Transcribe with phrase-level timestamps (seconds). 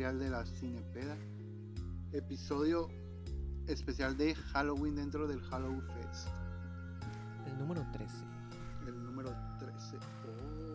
[0.00, 1.16] especial de la Cinepeda.
[2.12, 2.88] Episodio
[3.66, 6.28] especial de Halloween dentro del Halloween Fest.
[7.46, 8.14] El número 13.
[8.86, 9.98] El número 13.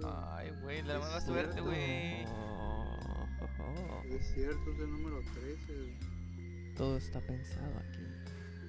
[0.04, 2.24] Oh, Ay, güey, la mala suerte, güey.
[2.28, 5.74] Oh, es cierto, es el número 13.
[5.74, 6.76] güey.
[6.76, 8.04] Todo está pensado aquí.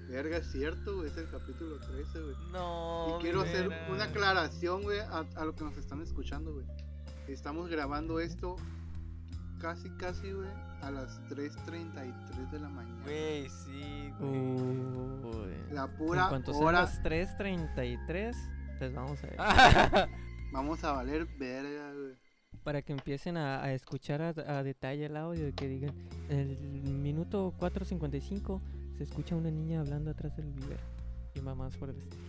[0.08, 2.36] Verga, es cierto, güey, es el capítulo 13, güey.
[2.50, 3.18] No.
[3.18, 6.64] Y quiero hacer una aclaración, güey, a, a lo que nos están escuchando, güey.
[7.28, 8.56] Estamos grabando esto
[9.66, 10.48] casi, casi, güey,
[10.80, 13.02] a las 3.33 de la mañana.
[13.02, 14.38] Güey, sí, güey.
[14.38, 15.72] Uy.
[15.72, 20.08] La En pura cuanto sean hora las 3.33, les vamos a ver.
[20.52, 22.14] Vamos a valer verga, güey.
[22.62, 25.92] Para que empiecen a, a escuchar a, a detalle el audio y que digan,
[26.28, 26.58] en el
[26.94, 28.60] minuto 4.55
[28.96, 30.80] se escucha una niña hablando atrás del vivero.
[31.34, 32.22] Y mamás por el estilo.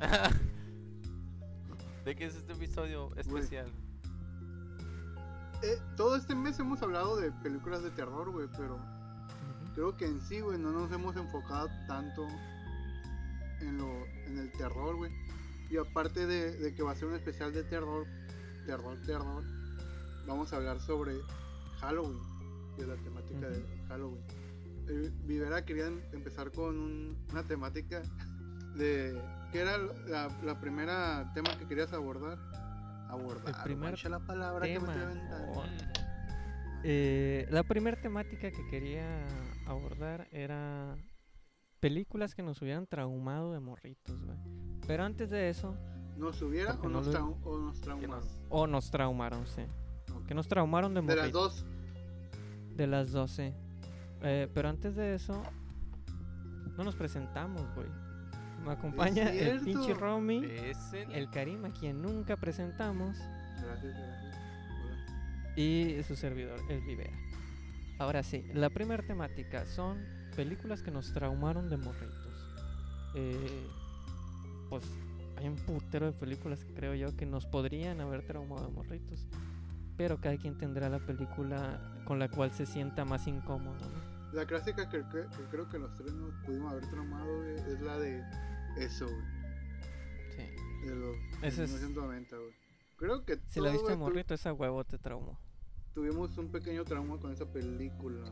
[0.00, 0.32] A ver.
[2.04, 3.70] ¿De qué es este episodio especial?
[5.64, 8.78] Eh, todo este mes hemos hablado de películas de terror, güey, pero
[9.74, 12.26] creo que en sí, güey, no nos hemos enfocado tanto
[13.60, 15.10] en, lo, en el terror, güey.
[15.70, 18.06] Y aparte de, de que va a ser un especial de terror,
[18.66, 19.42] terror, terror,
[20.26, 21.14] vamos a hablar sobre
[21.80, 22.20] Halloween,
[22.76, 24.22] de la temática de Halloween.
[24.88, 28.02] Eh, Vivera quería em- empezar con un- una temática
[28.76, 29.18] de...
[29.50, 32.38] ¿Qué era la, la primera tema que querías abordar?
[33.14, 35.12] Abordar, primer mancha la palabra que me tema.
[35.54, 35.62] Oh.
[36.82, 39.24] Eh, la primera temática que quería
[39.66, 40.96] abordar era
[41.80, 44.38] películas que nos hubieran traumado de morritos, güey.
[44.86, 45.76] Pero antes de eso,
[46.16, 48.10] ¿Nos hubiera Porque o no nos, lo- o nos traumaron?
[48.20, 49.62] nos- o nos traumaron, sí.
[50.28, 51.24] Que nos traumaron de De morritos.
[51.24, 51.64] las dos.
[52.76, 53.54] De las 12.
[54.22, 55.42] Eh, pero antes de eso,
[56.76, 57.88] no nos presentamos, güey.
[58.64, 61.10] Me acompaña el pinche Romy, Es el...
[61.12, 63.16] el Karim, a quien nunca presentamos,
[63.62, 64.36] Gracias, gracias.
[64.84, 65.52] Hola.
[65.56, 67.12] y su servidor, el Vivera.
[67.98, 69.98] Ahora sí, la primera temática son
[70.34, 72.54] películas que nos traumaron de morritos.
[73.14, 73.66] Eh,
[74.68, 74.82] pues
[75.36, 79.26] hay un putero de películas, creo yo, que nos podrían haber traumado de morritos.
[79.96, 84.14] Pero cada quien tendrá la película con la cual se sienta más incómodo, ¿no?
[84.32, 87.80] La clásica que, que- que creo que los tres nos pudimos haber traumado güey, es
[87.80, 88.20] la de
[88.76, 89.22] eso, güey.
[90.36, 90.86] Sí.
[90.86, 92.52] De los Ese es- 1990, güey.
[92.96, 95.38] Creo que Si la viste tu- morrito, esa huevo te traumó.
[95.94, 98.24] tuvimos un pequeño trauma con esa película.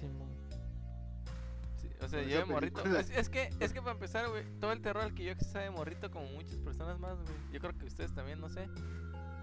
[0.00, 0.28] Simón.
[1.76, 2.82] Sí, o sea, Con yo de morrito.
[2.96, 5.58] Es, es que, es que para empezar, güey, todo el terror al que yo accesé
[5.60, 7.34] de morrito, como muchas personas más, güey.
[7.52, 8.66] Yo creo que ustedes también, no sé.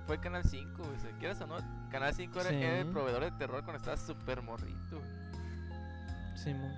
[0.07, 0.99] Fue Canal 5, güey.
[0.99, 1.57] Si quieras o no,
[1.91, 2.55] Canal 5 era, Sí.
[2.55, 6.37] era el proveedor de terror cuando estaba súper morrito, güey.
[6.37, 6.73] Simón.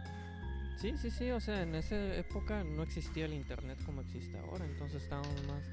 [0.83, 4.65] Sí, sí, sí, o sea, en esa época no existía el internet como existe ahora,
[4.65, 5.71] entonces estábamos más,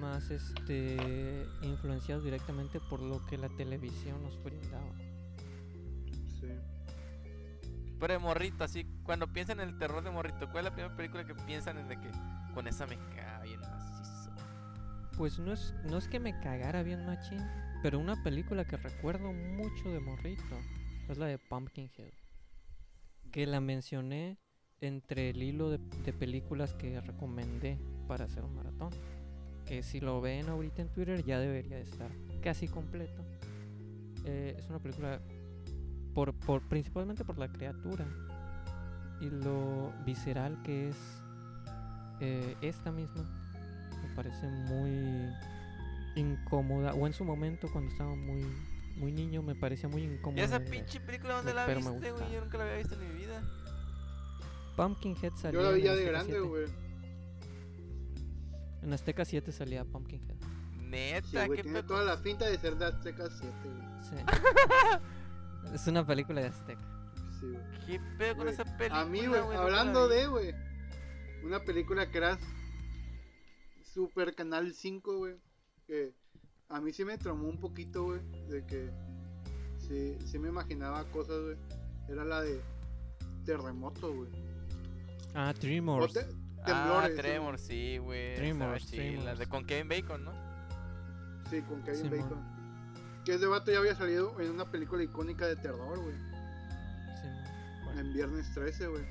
[0.00, 4.94] más este, influenciados directamente por lo que la televisión nos brindaba.
[6.40, 6.48] Sí.
[8.00, 10.96] Pero de morrito, así, cuando piensan en el terror de morrito, ¿cuál es la primera
[10.96, 12.10] película que piensan en de que
[12.54, 14.30] con esa me caga bien macizo?
[15.18, 17.46] Pues no es, no es que me cagara bien machín,
[17.82, 20.56] pero una película que recuerdo mucho de morrito
[21.06, 22.25] es la de Pumpkinhead.
[23.36, 24.38] Que la mencioné
[24.80, 25.76] entre el hilo de,
[26.06, 28.88] de películas que recomendé para hacer un maratón.
[29.66, 32.10] Que si lo ven ahorita en Twitter ya debería de estar
[32.40, 33.22] casi completo.
[34.24, 35.20] Eh, es una película
[36.14, 38.06] por, por, principalmente por la criatura
[39.20, 40.96] y lo visceral que es
[42.20, 43.22] eh, esta misma
[44.02, 45.30] me parece muy
[46.14, 48.46] incómoda o en su momento cuando estaba muy
[48.96, 52.32] muy niño me parecía muy incómoda ¿Y esa pinche película dónde la viste, güey?
[52.32, 53.15] Yo nunca la había visto vida.
[54.76, 56.48] Pumpkinhead salía Yo la vi en ya de Azteca grande, 7.
[56.48, 56.64] güey.
[58.82, 60.36] en Azteca 7 salía Pumpkinhead
[60.80, 61.86] Neta, Sí, qué tiene pedo.
[61.86, 64.02] toda la finta de ser de Azteca 7, güey.
[64.02, 64.14] sí
[65.74, 66.80] es una película de Azteca
[67.40, 67.86] Sí, güey.
[67.86, 69.00] ¿Qué pedo con esa película?
[69.00, 70.54] A mí, güey, hablando de, güey,
[71.44, 72.38] una película que era
[73.82, 75.36] Super Canal 5, güey,
[75.86, 76.14] que
[76.70, 78.90] a mí sí me traumó un poquito, güey, de que
[79.78, 81.56] sí, sí me imaginaba cosas, güey.
[82.08, 82.60] Era la de
[83.44, 84.30] Terremoto, güey.
[85.36, 86.26] Ah Tremors te-
[86.68, 87.60] Ah, temblores.
[87.60, 88.34] sí, güey.
[88.34, 89.38] Tremors, chila, Tremors.
[89.38, 90.32] De con Kevin Bacon, ¿no?
[91.48, 92.10] Sí, con Kevin.
[92.10, 92.56] Bacon.
[93.24, 96.14] Que ese vato ya había salido en una película icónica de terror, güey.
[96.16, 97.28] Sí,
[97.84, 99.04] mo- En Viernes 13, güey.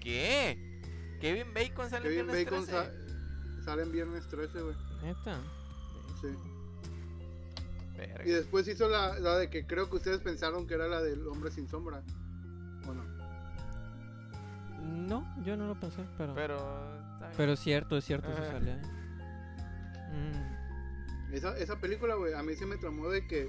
[0.00, 0.58] ¿Qué?
[1.20, 2.90] Kevin Bacon sale Kevin en Viernes Bacon 13?
[3.56, 4.76] sa- sale en Viernes 13, güey.
[5.02, 5.40] neta
[6.20, 6.28] Sí.
[7.96, 8.24] Verga.
[8.26, 11.26] Y después hizo la, la de que creo que ustedes pensaron que era la del
[11.28, 12.02] hombre sin sombra.
[15.04, 15.44] ¿O no?
[15.44, 16.58] yo no lo pensé pero Pero.
[17.36, 18.52] pero es cierto es cierto Ajá.
[18.52, 18.80] sale ahí
[20.14, 23.48] Mm, Esa, esa película, güey, a mí se me tramó de que,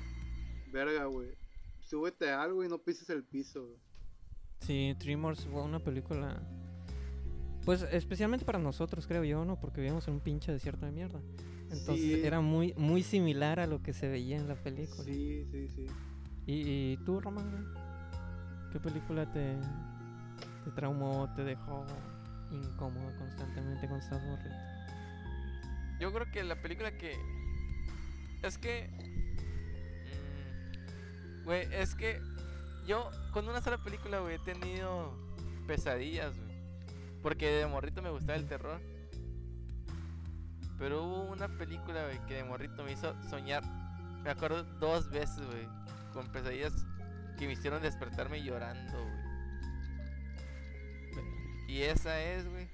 [0.71, 1.29] verga, güey,
[1.79, 3.77] súbete a algo y no pises el piso, güey.
[4.61, 6.41] Sí, Tremors fue una película.
[7.65, 9.59] Pues especialmente para nosotros, creo yo, ¿no?
[9.59, 11.19] Porque vivimos en un pinche desierto de mierda.
[11.69, 12.21] Entonces Sí.
[12.25, 15.03] era muy, muy similar a lo que se veía en la película.
[15.03, 15.85] Sí, sí, sí.
[16.47, 17.51] ¿Y, y tú, Román?
[17.51, 18.71] güey?
[18.71, 19.55] ¿Qué película te,
[20.65, 21.85] te traumó, te dejó
[22.51, 24.49] incómodo constantemente con morrito?
[25.99, 27.15] Yo creo que la película que.
[28.41, 28.89] Es que.
[31.41, 32.19] mm, Güey, es que.
[32.87, 35.13] Yo con una sola película, güey, he tenido
[35.67, 36.55] pesadillas, güey.
[37.21, 38.81] Porque de morrito me gustaba el terror.
[40.77, 43.63] Pero hubo una película, güey, que de morrito me hizo soñar.
[44.23, 45.67] Me acuerdo dos veces, güey.
[46.13, 46.73] Con pesadillas
[47.37, 49.24] que me hicieron despertarme llorando, güey.
[51.67, 52.67] Y esa es, güey.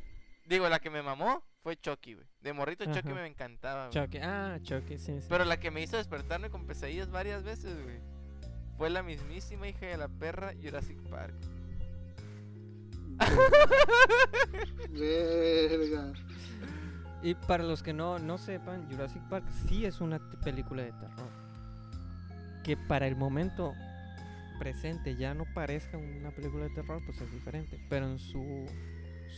[0.46, 2.28] Digo, la que me mamó fue Chucky, güey.
[2.42, 3.14] De morrito Chucky Ajá.
[3.14, 4.06] me encantaba, güey.
[4.06, 5.28] Chucky, ah, Chucky, sí, sí.
[5.30, 8.00] Pero la que me hizo despertarme con pesadillas varias veces, güey.
[8.78, 11.36] Fue la mismísima hija de la perra Jurassic Park.
[14.90, 16.14] Verga.
[17.22, 21.30] Y para los que no, no sepan, Jurassic Park sí es una película de terror.
[22.64, 23.74] Que para el momento
[24.62, 27.84] presente ya no parezca una película de terror, pues es diferente.
[27.90, 28.68] Pero en su,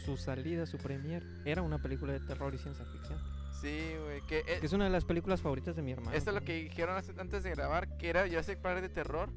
[0.04, 3.18] su salida, su premier, era una película de terror y ciencia ficción.
[3.62, 4.20] Sí, güey.
[4.28, 6.12] Que, eh, Que es una de las películas favoritas de mi hermano.
[6.12, 9.30] esto es lo que dijeron antes de grabar, que era Jurassic Park de terror.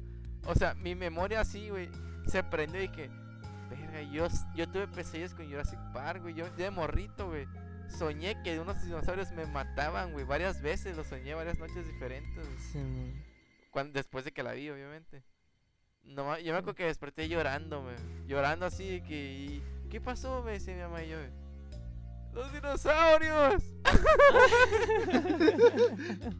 [0.45, 1.89] O sea, mi memoria así, güey,
[2.25, 3.09] se prendió y que,
[3.69, 6.35] verga, yo, yo tuve pesadillas con Jurassic Park, güey.
[6.35, 7.47] Yo de morrito, güey.
[7.87, 10.25] Soñé que unos dinosaurios me mataban, güey.
[10.25, 12.57] Varias veces, lo soñé varias noches diferentes, güey.
[12.73, 13.13] Sí.
[13.71, 15.23] Cuando, después de que la vi, obviamente.
[16.07, 17.95] No, yo me acuerdo que desperté llorando, güey.
[18.27, 19.33] Llorando así de que...
[19.33, 20.43] y, ¿Qué pasó?
[20.43, 21.17] Me decía mi mamá y yo.
[22.33, 23.63] ¡Los dinosaurios!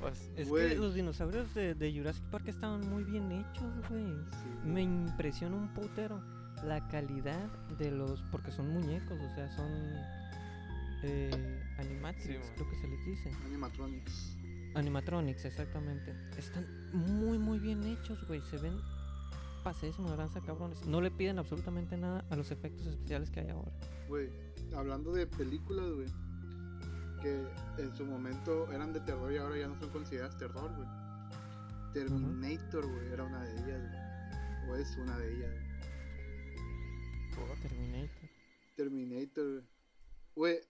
[0.00, 4.04] pues, Es que los dinosaurios de, de Jurassic Park estaban muy bien hechos, güey.
[4.04, 6.20] Sí, Me impresiona un putero
[6.64, 7.46] la calidad
[7.78, 8.22] de los.
[8.30, 9.70] Porque son muñecos, o sea, son.
[11.04, 13.32] Eh, animatronics, Sí, creo que se les dice.
[13.46, 14.36] Animatronics.
[14.74, 16.14] Animatronics, exactamente.
[16.38, 18.40] Están muy, muy bien hechos, güey.
[18.42, 18.78] Se ven
[19.62, 20.84] pasadísimos de lanza, cabrones.
[20.86, 23.72] No le piden absolutamente nada a los efectos especiales que hay ahora.
[24.08, 24.30] Güey,
[24.74, 26.08] hablando de películas, güey,
[27.20, 27.46] que
[27.82, 30.88] en su momento eran de terror y ahora ya no son consideradas terror, güey.
[31.92, 34.70] Terminator, güey, era una de ellas, güey.
[34.70, 35.50] O es una de ellas.
[37.36, 37.60] güey.
[37.62, 38.28] Terminator.
[38.76, 39.64] Terminator.
[40.34, 40.60] Güey,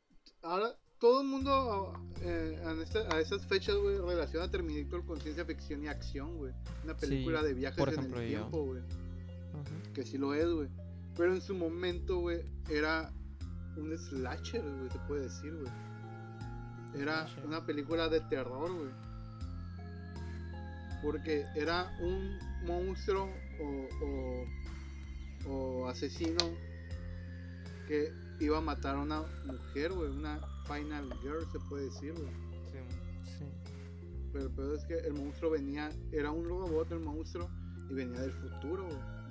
[0.42, 5.82] ahora todo el mundo eh, esta- a esas fechas, güey, relaciona Terminator con ciencia ficción
[5.82, 6.52] y acción, güey.
[6.84, 8.20] Una Sí, película de viajes por en el yo.
[8.38, 8.80] tiempo, güey.
[8.80, 9.92] Ajá.
[9.92, 10.68] Que sí lo es, güey.
[11.16, 13.12] Pero en su momento, güey, era
[13.76, 15.72] un slasher, güey, se puede decir, güey.
[17.02, 17.46] Era Slasher.
[17.46, 18.90] una película de terror, güey.
[21.02, 23.28] Porque era un monstruo
[23.60, 23.88] o,
[25.48, 25.50] o,
[25.82, 26.38] o asesino
[27.88, 30.08] que iba a matar a una mujer, güey.
[30.10, 32.28] Una final girl, se puede decir, güey.
[32.70, 32.78] sí,
[33.38, 33.44] Sí.
[34.32, 37.48] Pero el peor es que el monstruo venía, era un robot el monstruo
[37.90, 39.22] y venía del futuro, güey.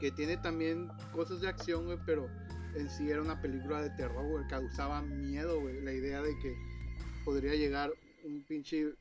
[0.00, 2.28] Que tiene también cosas de acción, güey, pero
[2.74, 4.46] en sí era una película de terror, güey.
[4.48, 5.80] Causaba miedo, güey.
[5.82, 6.54] La idea de que
[7.24, 7.92] podría llegar
[8.24, 8.94] un pinche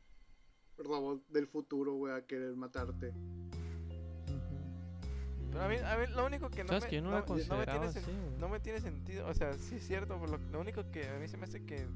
[0.77, 3.13] robot del futuro, güey, a querer matarte.
[5.55, 7.15] Pero a mí, a mí lo único que no ¿Sabes me, que yo no, no,
[7.15, 8.39] la no me tiene así, sen- güey?
[8.39, 9.25] no me tiene sentido.
[9.27, 10.17] O sea, sí es cierto.
[10.19, 11.87] Por lo, lo único que a mí se me hace que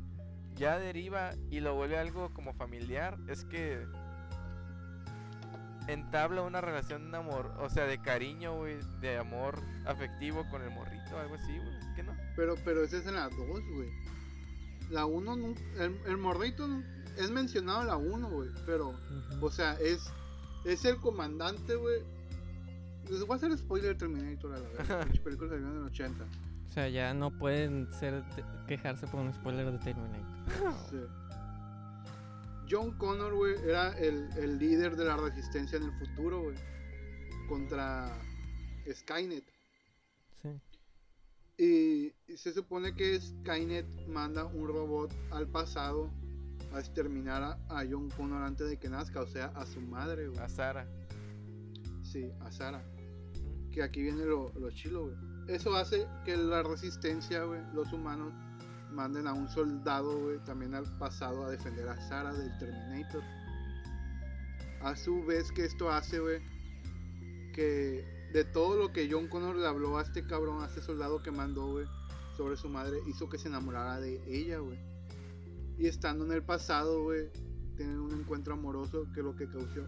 [0.55, 3.85] ya deriva y lo vuelve algo como familiar es que
[5.87, 10.69] entabla una relación de amor, o sea, de cariño, güey, de amor afectivo con el
[10.69, 11.95] morrito, algo así, güey.
[11.95, 12.15] ¿Qué no?
[12.37, 13.37] Pero, pero ese es en la 2,
[13.75, 13.89] güey.
[14.89, 16.65] La 1, el, el morrito
[17.17, 18.49] es mencionado en la 1, güey.
[18.65, 18.93] Pero.
[19.41, 19.99] O sea, es,
[20.65, 22.01] es el comandante, güey.
[23.09, 25.19] Les voy a hacer spoiler de Terminator a la vez.
[25.23, 26.23] Película salió en el 80.
[26.23, 28.23] O sea, ya no pueden ser
[28.67, 30.73] quejarse por un spoiler de Terminator.
[30.89, 30.97] Sí.
[32.69, 36.55] John Connor, güey, era el, el líder de la resistencia en el futuro, güey.
[37.47, 38.15] Contra
[38.91, 39.43] Skynet.
[40.43, 40.49] Sí.
[41.57, 46.11] Y, y se supone que Skynet manda un robot al pasado
[46.73, 50.27] a exterminar a, a John Connor antes de que nazca, o sea, a su madre,
[50.27, 50.39] güey.
[50.39, 50.87] A Sara.
[52.03, 52.83] Sí, a Sarah.
[53.79, 55.09] Que aquí viene lo, lo chilo.
[55.47, 58.33] Eso hace que la resistencia, güey, los humanos
[58.91, 63.23] manden a un soldado, güey, también al pasado a defender a Sara del Terminator.
[64.81, 66.41] A su vez que esto hace, güey,
[67.53, 71.23] que de todo lo que John Connor le habló a este cabrón, a este soldado
[71.23, 71.85] que mandó, güey,
[72.35, 74.77] sobre su madre, hizo que se enamorara de ella, güey.
[75.77, 77.29] Y estando en el pasado, güey,
[77.77, 79.87] tienen un encuentro amoroso que es lo que causó,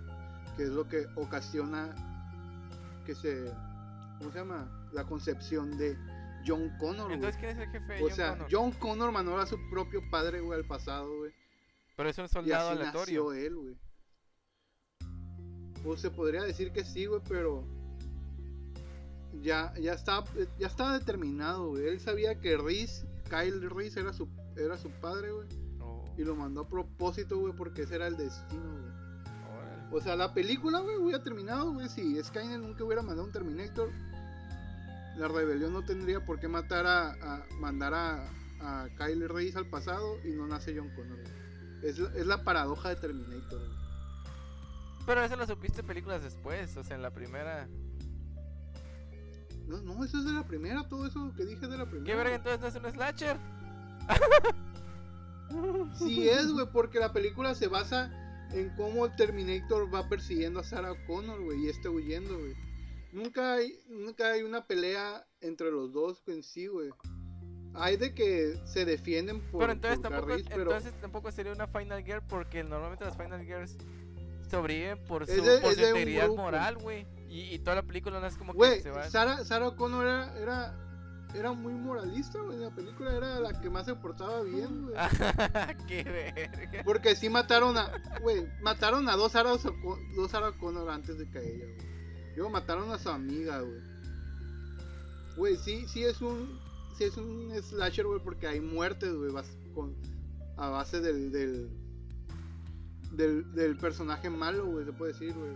[0.56, 1.94] que es lo que ocasiona
[3.06, 3.52] que se,
[4.22, 4.90] ¿cómo se llama?
[4.94, 5.98] La concepción de
[6.46, 7.12] John Connor.
[7.12, 8.48] Entonces, ¿quién es el jefe de O John sea, Connor?
[8.52, 11.32] John Connor mandó a su propio padre, güey, al pasado, güey.
[11.98, 13.24] Pero es un Y soldado así aleatorio.
[13.26, 13.78] nació él, güey.
[15.84, 17.66] Pues se podría decir que sí, güey, pero
[19.42, 20.24] ya, ya está,
[20.60, 21.88] ya estaba determinado, güey.
[21.88, 25.48] Él sabía que Reese, Kyle Reese era su, era su padre, güey.
[25.80, 29.02] Oh, Y lo mandó a propósito, güey, porque ese era el destino, güey.
[29.94, 31.90] O sea, la película, güey, hubiera terminado, güey.
[31.90, 33.90] Si Skynet nunca hubiera mandado un Terminator,
[35.18, 38.30] la rebelión no tendría por qué matar a, a- mandar a,
[38.62, 41.20] a Kyle Reese al pasado y no nace John Connor.
[41.84, 43.82] Es, la- es la paradoja de Terminator, güey.
[45.06, 47.68] Pero eso lo supiste películas después, o sea, en la primera.
[49.68, 52.06] No, no, eso es de la primera, todo eso que dije es de la primera.
[52.06, 53.38] ¿Qué verga entonces no es un slasher?
[55.98, 58.12] Sí es, güey, porque la película se basa
[58.52, 62.54] en cómo el Terminator va persiguiendo a Sarah Connor, güey, y está huyendo, güey.
[63.14, 66.90] Nunca hay, nunca hay una pelea entre los dos en sí, güey.
[67.74, 71.68] Hay de que se defienden por, pero entonces por tampoco, pero entonces tampoco sería una
[71.68, 73.78] Final Girl porque normalmente las Final Girls
[74.50, 77.08] sobreviven por su, de- por su integridad moral, güey.
[77.30, 79.10] Y, y toda la película no es como que se va.
[79.10, 80.76] Sarah, Sarah Connor era, era,
[81.34, 84.96] era muy moralista, güey, en la película era la que más se portaba bien, güey.
[85.88, 86.84] ¡Qué verga!
[86.84, 87.90] Porque sí mataron a,
[88.22, 89.52] güey, mataron a dos Sarah,
[90.16, 91.91] dos Sarah Connor antes de que ella, güey.
[92.36, 93.82] Luego mataron a su amiga, güey.
[95.36, 96.60] Güey, sí, sí es un,
[96.98, 99.32] sí es un slasher, güey, porque hay muertes, güey,
[99.74, 99.96] con,
[100.58, 101.70] a base del, del,
[103.12, 105.56] del, del personaje malo, güey, se puede decir, güey.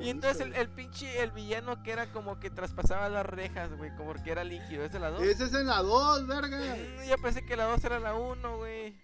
[0.00, 3.94] Y entonces el, el pinche, el villano que era como que traspasaba las rejas, güey,
[3.96, 5.22] como que era líquido, ¿es de la 2?
[5.22, 6.58] Ese es en la 2, verga.
[6.58, 8.96] Mm, Yo pensé que la 2 era la 1, güey.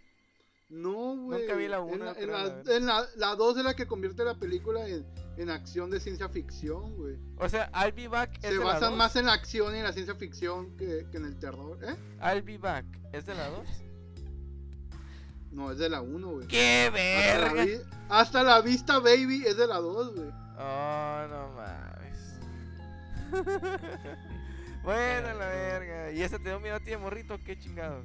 [0.71, 1.41] No, güey.
[1.41, 2.77] Nunca vi la uno, En la, en la, la verdad.
[2.77, 5.05] en la, la 2 es la que convierte la película en,
[5.37, 7.17] en acción de ciencia ficción, güey.
[7.39, 8.97] O sea, I'll Be Back es Se de la basa 2.
[8.97, 11.97] más en la acción y en la ciencia ficción que, que en el terror, ¿eh?
[12.23, 13.67] I'll Be Back es de la 2.
[15.50, 16.47] No, es de la 1, güey.
[16.47, 17.65] ¡Qué Hasta, verga!
[17.65, 20.29] vi- hasta la vista, baby, es de la 2, güey.
[20.57, 22.39] Oh, no mames.
[24.85, 26.12] bueno, la verga.
[26.12, 27.37] ¿Y esa te dio miedo a ti de morrito?
[27.45, 28.05] ¿Qué chingado?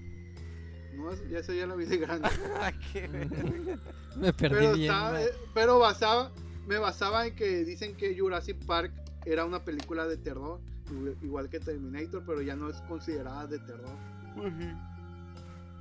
[0.95, 2.29] No, ya eso ya la vi de grande.
[2.93, 3.79] ¿Qué verga?
[4.15, 4.91] Me perdí pero, bien.
[5.17, 6.31] eh, pero basaba,
[6.67, 8.91] me basaba en que dicen que Jurassic Park
[9.25, 10.59] era una película de terror,
[11.21, 13.95] igual- que Terminator, pero ya no es considerada de terror.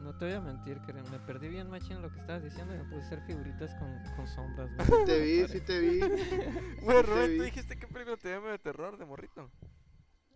[0.02, 2.78] No te voy a mentir, que me perdí bien machín lo que estabas diciendo y
[2.78, 4.68] me puse a hacer figuritas con, con sombras.
[4.88, 5.04] güey.
[5.06, 6.00] Te vi, sí te vi.
[6.82, 7.36] Güey, Rubén.
[7.38, 9.50] ¿tú dijiste qué película te miedo de terror de morrito?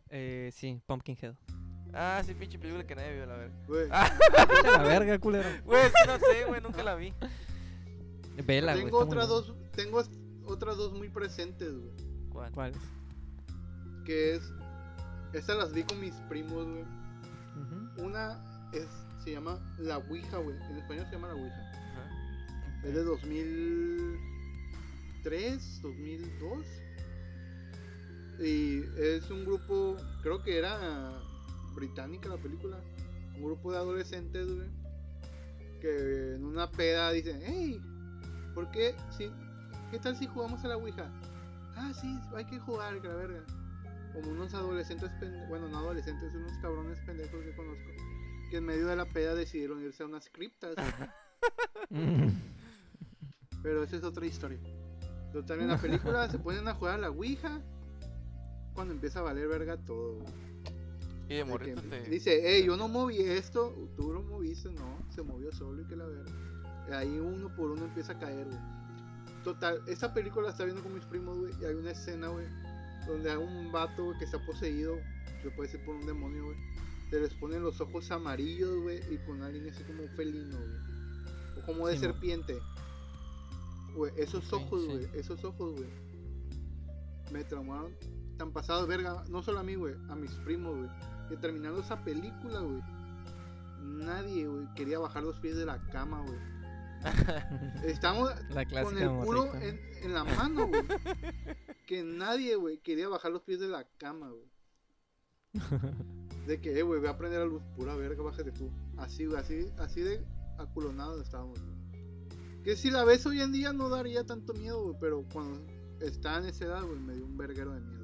[0.08, 1.34] Eh, sí, Pumpkinhead.
[1.94, 3.54] Ah, sí, pinche película que nadie vio, la verga.
[3.66, 3.88] Güey.
[3.90, 4.10] Ah,
[4.64, 5.48] la verga, culero.
[5.64, 7.14] Güey, es que no sé, güey, nunca la vi.
[8.44, 8.84] Vela, güey.
[8.84, 10.02] tengo otras dos, tengo
[10.46, 11.90] otras dos muy presentes, güey.
[12.30, 12.52] ¿Cuál?
[12.52, 12.76] ¿Cuáles?
[14.04, 14.52] Que es,
[15.32, 16.84] estas las vi con mis primos, güey.
[17.98, 18.40] Una
[18.72, 18.86] es,
[19.24, 20.54] se llama La Ouija, güey.
[20.70, 21.56] En español se llama La Ouija.
[21.56, 22.08] Ajá.
[22.84, 26.64] Es de 2003, 2002.
[28.40, 31.20] Y es un grupo, creo que era
[31.74, 32.78] británica la película.
[33.36, 34.68] Un grupo de adolescentes, güey.
[35.80, 37.80] Que en una peda dicen, hey,
[38.54, 38.94] ¿por qué?
[39.16, 39.30] Si,
[39.90, 41.10] ¿Qué tal si jugamos a la Ouija?
[41.76, 43.44] Ah, sí, hay que jugar, que la verga.
[44.12, 45.10] Como unos adolescentes,
[45.48, 47.84] bueno, no adolescentes, unos cabrones pendejos que conozco.
[48.50, 50.74] Que en medio de la peda decidieron irse a unas criptas.
[53.62, 54.58] Pero esa es otra historia.
[55.32, 57.60] Total, en la película se ponen a jugar a la Ouija.
[58.74, 60.18] Cuando empieza a valer verga todo.
[61.28, 62.02] Y de morrito te.
[62.08, 63.74] Dice, hey, yo no moví esto.
[63.96, 64.98] Tú lo moviste, no.
[65.10, 66.32] Se movió solo y que la verga.
[66.98, 68.58] Ahí uno por uno empieza a caer, güey.
[69.44, 71.52] Total, esta película la está viendo con mis primos, güey.
[71.60, 72.46] Y hay una escena, güey.
[73.06, 74.96] Donde hay un vato, güey, que está poseído.
[75.42, 76.56] Se puede ser por un demonio, güey.
[77.10, 79.00] Se les ponen los ojos amarillos, güey.
[79.12, 81.58] Y con una línea así como felino, güey.
[81.62, 82.58] O como de Sí, serpiente.
[83.94, 84.88] Güey, esos ojos, sí.
[84.88, 85.08] güey.
[85.14, 85.88] Esos ojos, güey.
[87.32, 87.92] Me traumaron
[88.38, 89.24] tan pasados, verga.
[89.28, 89.94] No solo a mí, güey.
[90.08, 90.88] A mis primos, güey.
[91.28, 92.82] Que terminando esa película, güey.
[93.80, 96.38] Nadie, güey, quería bajar los pies de la cama, güey.
[97.84, 98.30] Estamos
[98.82, 100.82] con el culo en, en la mano, güey.
[101.86, 104.48] Que nadie, güey, quería bajar los pies de la cama, güey.
[106.46, 107.62] De que, eh, güey, voy a prender la luz.
[107.76, 108.70] Pura verga, bájate tú.
[108.96, 110.24] Así, güey, así, así de
[110.58, 112.62] aculonados estábamos, güey.
[112.62, 114.96] Que si la ves hoy en día no daría tanto miedo, güey.
[115.00, 115.64] Pero cuando
[116.00, 117.98] está en esa edad, güey, me dio un verguero de miedo.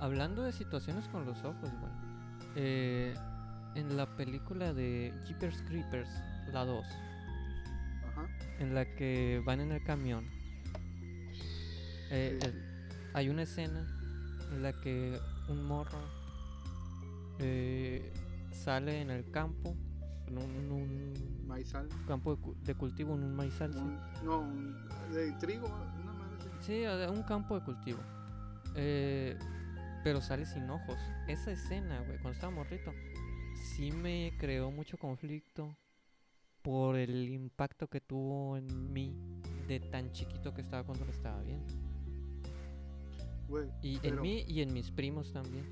[0.00, 2.07] Hablando de situaciones con los ojos, güey.
[2.56, 3.14] Eh,
[3.74, 6.08] en la película de Jeepers Creepers,
[6.52, 6.86] la 2,
[8.08, 8.26] Ajá.
[8.58, 10.24] en la que van en el camión.
[12.10, 12.46] Eh, Sí.
[12.48, 12.62] el-
[13.14, 13.86] hay una escena
[14.52, 15.98] en la que un morro
[17.40, 18.12] eh,
[18.50, 19.76] sale en el campo,
[20.26, 21.88] en un, en un Maizal.
[22.06, 23.72] campo de, cu- de cultivo, en un maizal.
[23.72, 23.80] sí.
[24.24, 24.76] No, un-
[25.12, 25.66] de trigo,
[26.02, 26.48] una madre así.
[26.60, 28.00] Sí, un campo de cultivo.
[28.74, 29.38] Eh,
[30.02, 30.98] pero sale sin ojos.
[31.26, 32.92] Esa escena, güey, cuando estaba morrito,
[33.54, 35.76] sí me creó mucho conflicto
[36.62, 39.16] por el impacto que tuvo en mí
[39.66, 41.74] de tan chiquito que estaba cuando lo estaba viendo.
[43.48, 45.64] Güey, Y en mí y en mis primos también.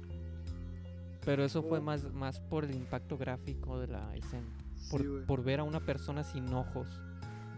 [1.24, 4.46] Pero eso fue más, más por el impacto gráfico de la escena.
[4.90, 6.88] Por, sí, por ver a una persona sin ojos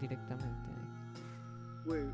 [0.01, 0.69] directamente.
[1.85, 2.05] Güey,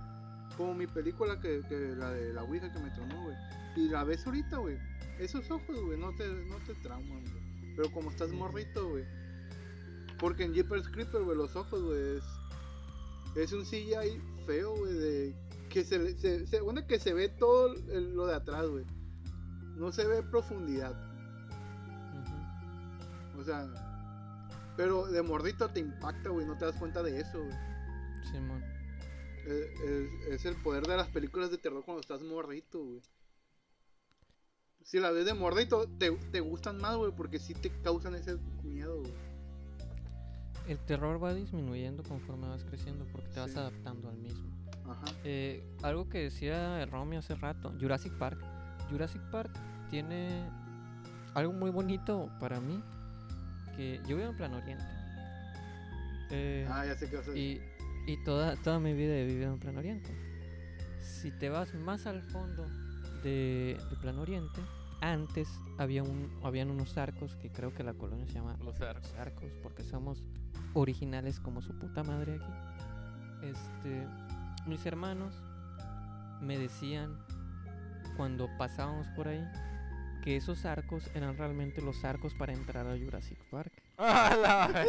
[0.58, 3.36] como mi película que, que la de la Ouija que me tronó, güey.
[3.76, 4.78] Y la ves ahorita, güey.
[5.20, 7.76] Esos ojos, güey, no te, no te trauman, güey.
[7.76, 9.04] Pero como estás morrito, güey.
[10.20, 12.24] Porque en Jeepers Creeper, güey, los ojos, güey, es,
[13.36, 15.36] es un CGI feo, güey, de
[15.70, 18.86] que se, se, se bueno, que se ve todo el- lo de atrás, güey.
[19.76, 20.96] No se ve profundidad.
[23.38, 23.68] O sea,
[24.78, 27.58] pero de mordito te impacta, güey, no te das cuenta de eso, güey.
[28.32, 28.64] Simón.
[29.48, 33.02] Eh, Es, es el poder de las películas de terror cuando estás mordito, güey.
[34.86, 38.38] Si la ves de mordito, te, te gustan más, güey, porque sí te causan ese
[38.64, 39.14] miedo, güey.
[40.68, 44.48] El terror va disminuyendo conforme vas creciendo porque te vas adaptando al mismo.
[44.88, 45.06] Ajá.
[45.24, 48.40] Eh, algo que decía Romy hace rato, Jurassic Park.
[48.92, 49.52] Jurassic Park
[49.90, 50.48] tiene
[51.34, 52.80] algo muy bonito para mí,
[53.76, 54.86] que yo vivo en Plan Oriente.
[56.30, 57.62] Eh, Ah, ya sé qué vas a decir.
[58.08, 60.12] y y toda, toda mi vida he vivido en Plan Oriente.
[61.02, 62.68] Si te vas más al fondo
[63.26, 64.62] de, de Plan Oriente,
[65.02, 69.12] antes había un, habían unos arcos que creo que la colonia se llama Los arcos.
[69.12, 70.24] los arcos porque somos
[70.74, 73.48] originales como su puta madre aquí.
[73.48, 74.08] Este,
[74.68, 75.34] mis hermanos
[76.42, 77.18] me decían
[78.16, 79.44] cuando pasábamos por ahí
[80.24, 83.74] que esos arcos eran realmente los arcos para entrar a Jurassic Park.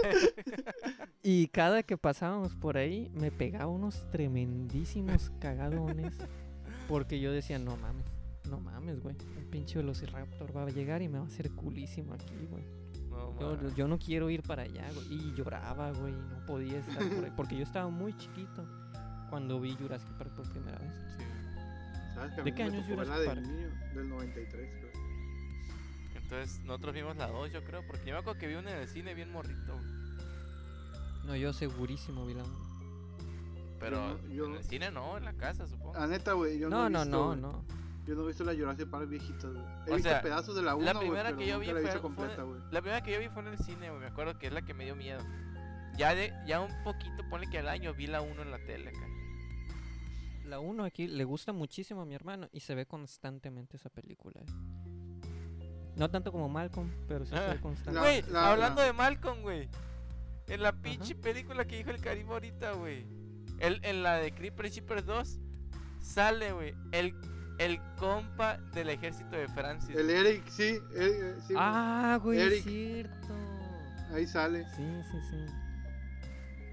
[1.22, 6.14] Y cada que pasábamos por ahí me pegaba unos tremendísimos cagadones
[6.88, 8.06] porque yo decía, no mames,
[8.48, 9.16] no mames, güey.
[9.36, 12.64] Un pinche velociraptor va a llegar y me va a hacer culísimo aquí, güey.
[13.10, 13.74] No, Yo, mames.
[13.76, 15.06] yo no quiero ir para allá, güey.
[15.12, 16.12] Y lloraba, güey.
[16.12, 17.32] No podía estar por ahí.
[17.36, 18.64] Porque yo estaba muy chiquito
[19.30, 20.92] cuando vi Jurassic Park por primera vez.
[21.16, 21.24] Sí.
[22.14, 23.40] ¿Sabes que ¿de qué año es Jurassic la del Park?
[23.42, 24.86] niño, del 93, creo.
[26.22, 28.78] Entonces nosotros vimos la 2, yo creo, porque yo me acuerdo que vi una en
[28.78, 29.72] el cine bien morrito.
[29.74, 31.26] güey.
[31.26, 32.42] No, yo segurísimo vi la.
[33.78, 35.92] Pero yo- en el cine no, en la casa, supongo.
[35.96, 37.64] Ah, neta, güey, yo no, No, no, visto, no, no.
[38.06, 39.62] Yo no he visto la Jurassic Park viejita, güey.
[39.86, 41.72] He O visto sea, pedazos de la 1, la primera pero que yo vi la
[41.72, 42.60] he fue- visto fue- completa, güey.
[42.70, 44.00] La primera que yo vi fue en el cine, güey.
[44.00, 45.20] Me acuerdo que es la que me dio miedo.
[45.96, 48.90] Ya de ya un poquito, ponle que al año vi la 1 en la tele
[48.90, 49.06] acá.
[50.44, 54.40] La 1 aquí le gusta muchísimo a mi hermano y se ve constantemente esa película.
[54.40, 54.46] eh.
[55.96, 57.92] No tanto como Malcolm, pero sí se Ah, ve constante.
[57.94, 59.68] La- Güey, la- hablando la- de Malcolm, güey.
[60.46, 63.06] En la pinche película que dijo el Caribe ahorita, güey.
[63.58, 65.40] El, en la de Creeper Shippers 2
[66.00, 67.14] sale, güey, el,
[67.58, 69.94] el compa del ejército de Francis.
[69.96, 71.56] El Eric, sí, eh, eh, sí, güey.
[71.58, 72.62] Ah, güey, es Eric.
[72.64, 73.34] cierto.
[74.12, 74.64] ahí sale.
[74.76, 75.36] Sí, sí, sí.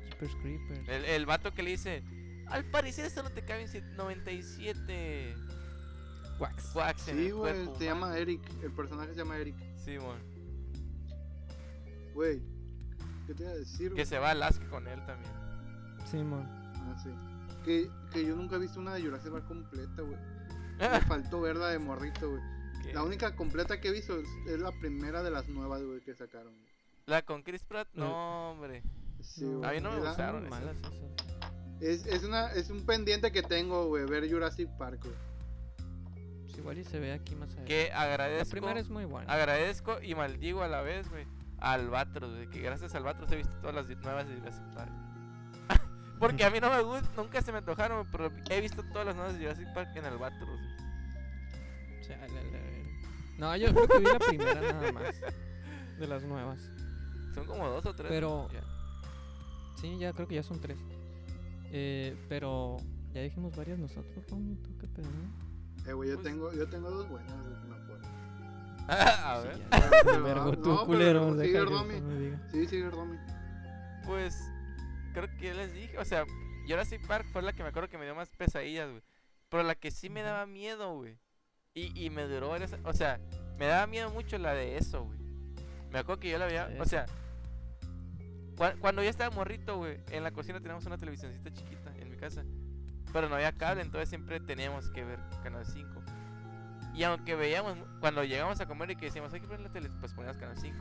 [0.10, 0.90] Jeepers Creepers.
[0.90, 2.04] El, el vato que le dice,
[2.48, 5.36] al parecer solo te caben siete- 97
[6.40, 6.76] Wax.
[6.76, 8.22] wax en Sí, el güey, cuerpo se llama humano".
[8.22, 9.56] Eric, el personaje se llama Eric.
[9.78, 10.18] Sí, mon.
[12.14, 12.42] Güey,
[13.26, 14.06] ¿qué te iba a decir, Que güey?
[14.06, 15.32] se va a Alaska con él también.
[16.06, 16.46] Simón.
[16.76, 17.10] Ah, sí.
[17.66, 20.18] Que, que yo nunca he visto una de Jurassic Park completa, güey.
[20.80, 22.42] Me faltó verla de morrito, güey.
[22.94, 26.14] La única completa que he visto es, es la primera de las nuevas, güey, que
[26.16, 26.54] sacaron.
[26.54, 26.66] güey.
[27.06, 28.84] La con Chris Pratt, no, hombre.
[29.22, 29.70] Sí, güey.
[29.70, 30.76] A mí no me Es la- gustaron malas.
[31.80, 35.16] Es, es, una, es un pendiente que tengo, güey, ver Jurassic Park, güey.
[36.44, 37.74] Pues igual y se ve aquí más adelante.
[37.74, 39.32] Que La agradezco, primera es muy buena.
[39.34, 41.26] agradezco y maldigo a la vez, güey.
[41.60, 42.50] Albatros, güey.
[42.50, 44.92] Que gracias a Albatros he visto todas las nuevas de Jurassic Park.
[46.20, 49.16] Porque a mí no me gusta, nunca se me antojaron, pero he visto todas las
[49.16, 50.32] nuevas de Jurassic Park en la verga.
[53.38, 55.16] No, yo creo que vi la primera nada más.
[56.00, 56.60] De las nuevas.
[57.34, 58.10] Son como dos o tres.
[58.10, 58.62] Pero- ya.
[59.82, 60.78] Sí, ya creo que ya son tres.
[61.72, 62.78] Eh, pero
[63.14, 65.08] ya dijimos varias nosotros, Romy, ¿tú qué pedo?
[65.10, 65.90] no?
[65.90, 68.08] Eh, güey, yo Pues- tengo, yo tengo dos buenas, que me acuerdo.
[68.88, 69.60] a Sí, ver.
[70.06, 70.20] ya.
[70.20, 71.42] Vergo, ah, tú, no, pero culero.
[71.42, 71.94] sigue Romy.
[72.52, 73.18] Sí, sigue Romy.
[74.06, 74.38] Pues
[75.44, 76.26] que ya les dije, o sea,
[76.66, 79.04] Jurassic Park fue la que me acuerdo que me dio más pesadillas, güey.
[79.50, 81.18] Pero la que sí me daba miedo, güey.
[81.74, 83.20] Y, y me duró varias, o sea,
[83.58, 85.20] me daba miedo mucho la de eso, güey.
[85.92, 87.08] Me acuerdo que yo la veía, o sea,
[88.56, 92.16] cua- cuando yo estaba morrito, güey, en la cocina teníamos una televisioncita chiquita en mi
[92.16, 92.46] casa.
[93.12, 96.04] Pero no había cable, entonces siempre teníamos que ver Canal 5.
[96.96, 99.90] Y aunque veíamos, cuando llegamos a comer y que decíamos, hay que poner la tele,
[100.00, 100.78] pues poníamos Canal 5.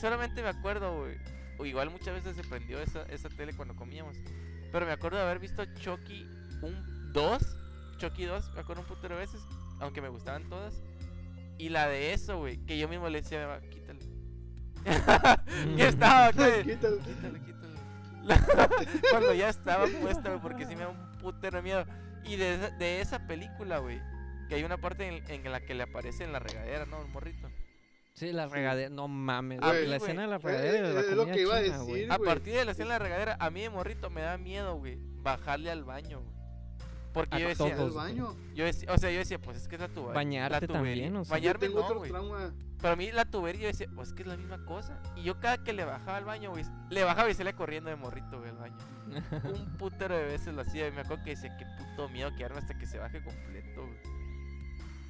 [0.00, 1.18] Solamente me acuerdo, güey.
[1.58, 4.16] O igual muchas veces se prendió esa, esa tele cuando comíamos.
[4.70, 6.26] Pero me acuerdo de haber visto Chucky
[6.62, 7.56] un 2.
[7.98, 9.42] Chucky 2, me acuerdo un putero de veces.
[9.80, 10.82] Aunque me gustaban todas.
[11.58, 12.58] Y la de eso, güey.
[12.64, 14.00] Que yo mismo le decía, quítale.
[15.76, 16.64] que estaba, güey.
[16.64, 16.98] Quítalo.
[17.02, 17.62] Quítale, quítale.
[19.10, 21.84] Cuando ya estaba puesta, güey, porque sí me da un putero de miedo.
[22.24, 24.00] Y de esa, de esa película, güey,
[24.48, 27.00] que hay una parte en, en la que le aparece en la regadera, ¿no?
[27.00, 27.48] Un morrito.
[28.14, 28.90] Sí, la regadera.
[28.90, 29.58] No mames.
[29.62, 31.56] Ah, sí, la escena de la Eh, regadera de la es lo comida que iba
[31.56, 31.78] a decir.
[31.86, 32.04] güey.
[32.04, 34.36] Sí, A partir de la escena de la regadera, a mí de morrito me da
[34.38, 36.32] miedo, güey, bajarle al baño, güey.
[37.12, 37.94] Porque A yo decía, todos.
[37.94, 38.34] Baño.
[38.54, 40.14] yo decía, o sea, yo decía, pues es que es la tubería.
[40.14, 41.36] Bañarte también, o sea.
[41.36, 42.54] Yo Bañarme tengo no, otro trauma.
[42.80, 44.98] Pero a mí la tubería yo decía, pues es que es la misma cosa.
[45.14, 47.96] Y yo cada que le bajaba al baño, güey, le bajaba y salía corriendo de
[47.96, 48.76] morrito, güey, al baño.
[49.44, 52.58] Un putero de veces lo hacía y me acuerdo que decía, qué puto miedo quedarme
[52.58, 53.98] hasta que se baje completo, güey.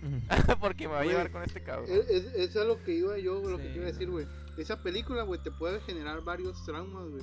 [0.61, 1.87] Porque me va a llevar con este cabrón.
[1.91, 4.11] Es, es, es a lo que iba yo, lo que Sí, te iba a decir,
[4.11, 4.27] güey.
[4.57, 7.23] Esa película, güey, te puede generar varios traumas, güey.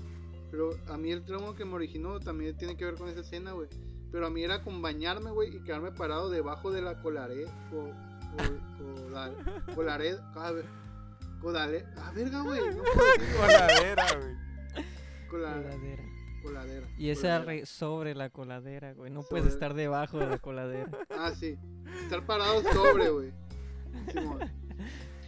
[0.51, 3.51] Pero a mí el trauma que me originó también tiene que ver con esa escena,
[3.51, 3.67] güey.
[4.11, 7.45] Pero a mí era con bañarme, güey, y quedarme parado debajo de la colaré.
[7.71, 9.35] O, o, codal,
[9.75, 10.17] colaré.
[10.35, 10.65] A ver.
[11.41, 11.85] Codale.
[11.97, 12.59] Ah, verga, güey.
[12.59, 12.83] No.
[13.37, 14.35] Coladera, güey.
[15.29, 16.03] Cola- Coladera.
[16.41, 16.87] Coladera.
[16.97, 17.45] Y esa coladera.
[17.45, 19.11] re- sobre la coladera, güey.
[19.11, 20.89] No Sobre- puedes estar debajo de la coladera.
[21.09, 21.57] Ah, sí.
[22.03, 23.31] Estar parado sobre, güey.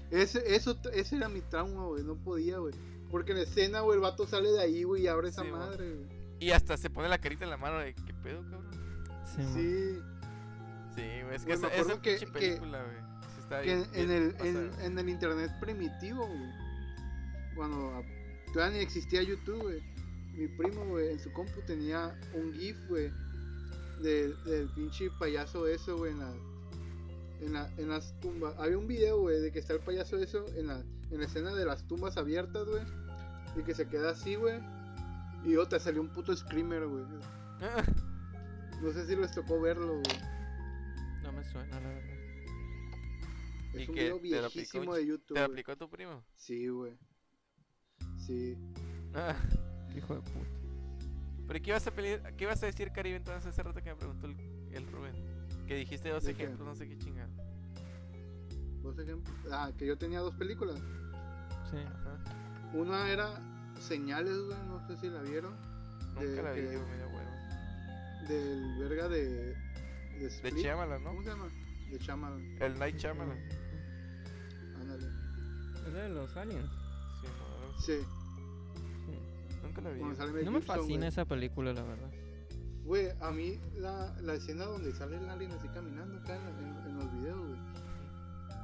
[0.10, 2.04] Ese, eso, ese era mi trauma, güey.
[2.04, 2.74] No podía, güey.
[3.10, 5.50] Porque en la escena, güey, el vato sale de ahí, güey, y abre esa Sí,
[5.52, 6.21] madre, güey.
[6.39, 8.71] Y hasta se pone la carita en la mano de, ¿qué pedo, cabrón?
[9.26, 9.43] Sí.
[9.54, 10.00] Sí.
[10.95, 12.97] Sí, güey, es que me esa, esa que- pinche que- película, güey.
[13.34, 16.50] sí está Que en, bien- en bien el, en, en el internet primitivo, güey.
[17.56, 18.04] Cuando a-
[18.54, 19.82] todavía ni existía YouTube, güey.
[20.34, 23.12] Mi primo, güey, en su compu tenía un GIF, güey.
[24.02, 26.34] Del, del pinche payaso eso, güey, en la,
[27.41, 28.56] en, la, en las tumbas.
[28.58, 31.54] Había un video, güey, de que está el payaso eso en la, en la escena
[31.54, 32.84] de las tumbas abiertas, güey.
[33.56, 34.60] Y que se queda así, güey.
[35.46, 37.06] Y otra salió un puto screamer, güey.
[38.82, 40.17] No sé si les tocó verlo, güey.
[41.22, 42.22] No me suena, la verdad.
[43.76, 45.36] Es ¿Y un video ¿Te lo aplicó viejísimo de YouTube.
[45.36, 46.24] ¿Te aplicó tu primo?
[46.36, 46.98] Sí, güey.
[48.17, 48.58] Sí.
[49.96, 50.46] Hijo de puta.
[51.48, 53.96] ¿Pero qué ibas a, pedir, qué ibas a decir, Caribe, entonces hace rato que me
[53.96, 54.36] preguntó el,
[54.72, 55.14] el Rubén?
[55.68, 56.44] Que dijiste dos ¿De qué?
[56.44, 57.30] ejemplos, no sé qué chingada.
[58.82, 59.36] Dos ejemplos.
[59.52, 60.78] Ah, que yo tenía dos películas.
[61.70, 61.78] Sí.
[61.78, 62.24] Ajá.
[62.74, 63.40] Una era
[63.80, 65.56] Señales, güey, no sé si la vieron.
[66.14, 67.32] Nunca De- la vi, que- güey, me dio huevo.
[68.28, 69.26] Del verga de.
[69.30, 69.56] De,
[70.20, 70.56] De Split.
[70.58, 71.10] Shyamalan, ¿no?
[71.10, 71.48] ¿Cómo se llama?
[71.90, 72.58] De Chamalan.
[72.62, 73.38] El Night Shyamalan.
[74.80, 75.08] Ándale.
[75.88, 76.70] ¿Es de los aliens?
[77.22, 78.00] Sí, no, Sí.
[79.72, 80.00] Nunca la vi.
[80.00, 80.18] cuando güey.
[80.18, 82.10] sale Mel No me fascina esa película, la verdad.
[82.84, 86.88] Güey, a mí la, la escena donde sale el alien así caminando acá en, en-
[86.88, 87.60] en los videos, güey.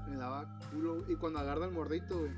[0.09, 1.03] Me daba culo.
[1.11, 2.31] Y cuando agarra el mordito, güey.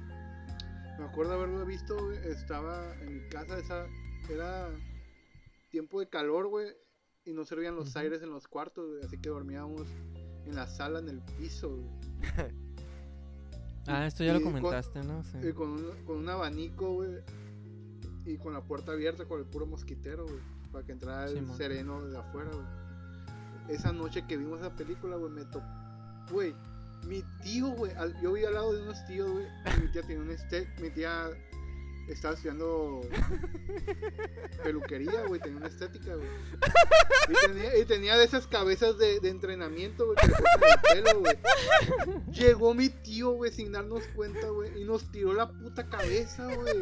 [0.99, 2.17] Me acuerdo haberlo visto, güey.
[2.27, 3.86] Estaba en mi casa, esa.
[4.29, 4.69] Era
[5.69, 6.67] tiempo de calor, güey.
[7.25, 8.86] Y no servían los aires en los cuartos.
[9.05, 9.88] Así que dormíamos
[10.45, 11.89] en la sala, en el piso, güey.
[13.88, 15.23] Ah, esto ya lo y con- comentaste, ¿no?
[15.23, 15.38] Sí.
[15.49, 17.10] Y con un, con un abanico, güey.
[18.29, 20.39] Y con la puerta abierta con el puro mosquitero, güey.
[20.71, 23.75] Para que entrara el sereno de afuera, güey.
[23.75, 25.65] Esa noche que vimos esa película, güey, me tocó.
[26.31, 26.53] Güey,
[27.07, 27.91] mi tío, güey.
[28.21, 29.47] Yo vi al lado de unos tíos, güey.
[29.81, 30.71] Mi tía tenía un este.
[30.79, 31.31] Mi tía
[32.07, 33.01] estaba estudiando
[34.63, 35.41] peluquería, güey.
[35.41, 36.27] Tenía una estética, güey.
[37.29, 41.19] Y tenía, y tenía de esas cabezas de, de entrenamiento, güey, que le el pelo,
[41.21, 41.37] güey.
[42.31, 46.81] Llegó mi tío, güey, sin darnos cuenta, güey, y nos tiró la puta cabeza, güey.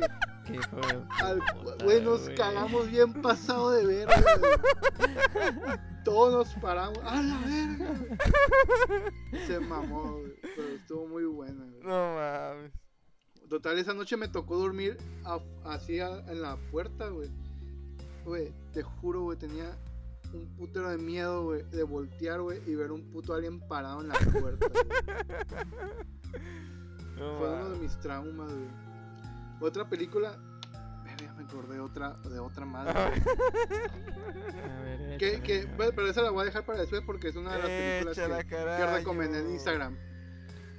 [1.22, 2.36] Al- puta, Güey, nos güey.
[2.36, 5.78] cagamos bien pasado de verga, güey.
[6.04, 7.00] Todos nos paramos.
[7.04, 8.18] ¡A la verga!
[9.46, 10.34] Se mamó, güey.
[10.56, 11.82] Pero estuvo muy buena, güey.
[11.84, 12.72] No mames.
[13.50, 17.30] Total, esa noche me tocó dormir a- así a- en la puerta, güey.
[18.26, 19.78] Güey, te juro, güey, tenía
[20.34, 24.10] un putero de miedo, güey, de voltear, güey, y ver un puto alien parado en
[24.10, 24.68] la puerta.
[24.68, 24.86] güey.
[27.18, 28.87] No Fue uno de mis traumas, güey.
[29.60, 30.38] Otra película.
[31.04, 32.92] Verga, me acordé de otra, de otra madre.
[32.92, 33.08] Ajá.
[33.08, 37.30] A ver, que, échale, que, bueno, pero esa la voy a dejar para después porque
[37.30, 37.68] es una de las
[38.16, 39.98] películas que, que recomendé en Instagram.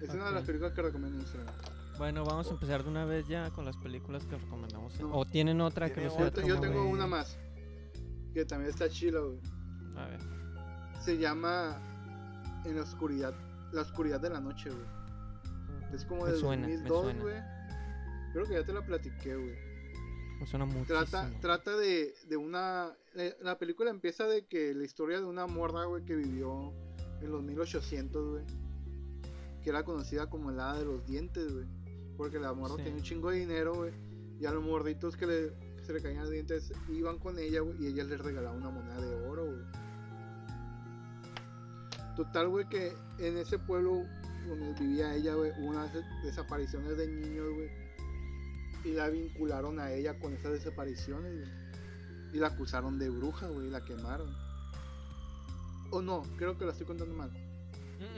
[0.02, 1.54] Es una de las películas que recomendé en Instagram.
[1.98, 5.00] Bueno, vamos a empezar de una vez ya con las películas que recomendamos.
[5.00, 5.12] No.
[5.16, 7.36] ¿O tienen otra que no sea Yo, yo tengo de- una más.
[8.32, 9.40] Que también está chila, güey.
[9.96, 10.20] A ver.
[11.00, 11.80] Se llama
[12.64, 13.34] En la oscuridad.
[13.72, 14.86] La oscuridad de la noche, güey.
[15.92, 17.22] Es como Me del suena, me 2002, suena.
[17.22, 17.57] güey.
[18.38, 19.56] Creo que ya te la platiqué, güey.
[20.38, 20.86] Me suena muchísimo.
[20.86, 22.92] Trata, trata de, de una.
[23.16, 26.72] eh, La película empieza de que la historia de una morra, güey, que vivió
[27.20, 28.44] en los 1800, güey.
[29.64, 31.66] Que era conocida como el hada de los dientes, güey.
[32.16, 32.82] Porque la morra Sí.
[32.84, 33.92] tenía un chingo de dinero, güey.
[34.38, 37.58] Y a los morritos que, le, que se le caían los dientes iban con ella,
[37.62, 37.74] güey.
[37.82, 39.64] Y ella les regalaba una moneda de oro, güey.
[42.14, 44.04] Total, güey, que en ese pueblo
[44.46, 45.90] donde vivía ella, güey, hubo unas
[46.22, 47.87] desapariciones de niños, güey.
[48.84, 51.68] Y la vincularon a ella con esas desapariciones, güey.
[52.32, 54.34] Y la acusaron de bruja, güey, y la quemaron.
[55.90, 57.30] O no, creo que la estoy contando mal.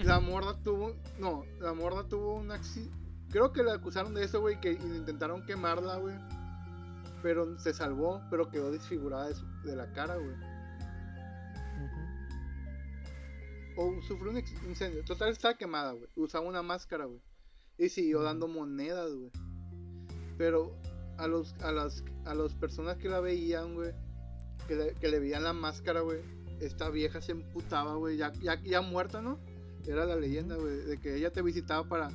[0.02, 0.94] La morra tuvo.
[1.18, 2.94] No, la morra tuvo un accidente.
[3.30, 6.14] Creo que la acusaron de eso, güey, que intentaron quemarla, güey.
[7.22, 10.34] Pero se salvó, pero quedó desfigurada de, su- de la cara, güey.
[13.76, 15.04] O sufrió un incendio.
[15.04, 16.08] Total, estaba quemada, güey.
[16.16, 17.20] Usaba una máscara, güey.
[17.78, 19.30] Y siguió dando monedas, güey.
[20.40, 20.74] Pero
[21.18, 23.92] a los a las a las personas que la veían, güey,
[24.66, 26.20] que le, que le veían la máscara, güey,
[26.60, 29.38] esta vieja se emputaba, güey, ya, ya, ya muerta, ¿no?
[29.86, 32.08] Era la leyenda, güey, de que ella te visitaba para...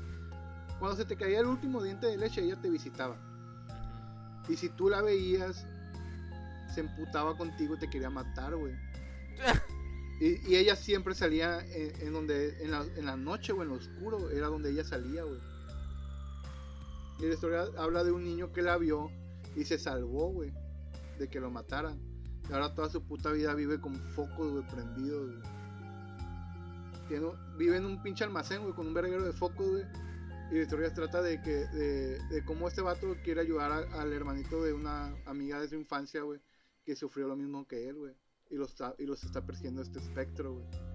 [0.80, 3.16] Cuando se te caía el último diente de leche, ella te visitaba.
[4.50, 5.68] Y si tú la veías,
[6.74, 8.74] se emputaba contigo y te quería matar, güey.
[10.18, 13.68] Y, y ella siempre salía en, en donde, en la, en la noche o en
[13.68, 15.42] lo oscuro, era donde ella salía, güey.
[17.20, 19.10] Y la historia habla de un niño que la vio
[19.56, 20.54] y se salvó, güey,
[21.18, 22.00] de que lo mataran.
[22.50, 25.56] Y ahora toda su puta vida vive con focos, güey, prendidos, güey.
[27.58, 29.86] Vive en un pinche almacén, güey, con un verguero de focos, güey.
[30.52, 34.62] Y la historia trata de que, de, de cómo este vato quiere ayudar al hermanito
[34.62, 36.40] de una amiga de su infancia, güey,
[36.84, 38.14] que sufrió lo mismo que él, güey.
[38.50, 40.95] Y los y los está persiguiendo este espectro, güey.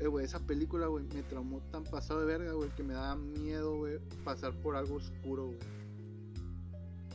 [0.00, 3.16] Eh, güey, esa película, güey, me traumó tan pasado de verga, güey, que me daba
[3.16, 5.58] miedo, güey, pasar por algo oscuro, güey.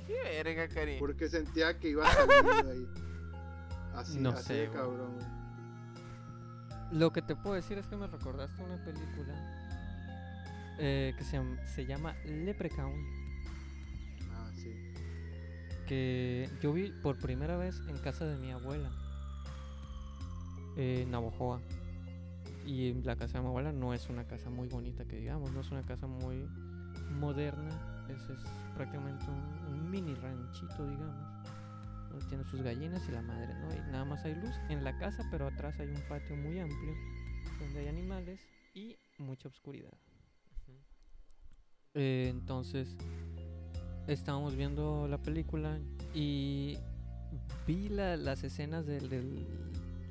[0.06, 0.98] Qué verga, Cari.
[1.00, 2.88] Porque sentía que iba a salir de ahí.
[3.96, 5.26] Así, No así sé, de cabrón, güey.
[7.00, 9.34] Lo que te puedo decir es que me recordaste una película
[10.78, 12.94] eh, que se, llama- se llama Leprechaun,
[14.34, 14.74] Ah, sí.
[15.88, 18.92] que yo vi por primera vez en casa de mi abuela,
[20.76, 21.62] en Navojoa.
[22.66, 25.62] Y la casa de mi abuela no es una casa muy bonita que digamos, no
[25.62, 26.48] es una casa muy
[27.20, 28.44] moderna, es, es
[28.76, 31.28] prácticamente un, un mini ranchito, digamos.
[32.10, 33.74] donde Tiene sus gallinas y la madre, ¿no?
[33.74, 36.94] Y nada más hay luz en la casa, pero atrás hay un patio muy amplio
[37.60, 38.40] donde hay animales
[38.74, 39.94] y mucha oscuridad.
[41.96, 42.96] Eh, entonces,
[44.08, 45.80] estábamos viendo la película
[46.14, 46.78] y
[47.68, 49.46] vi la- las escenas del, del-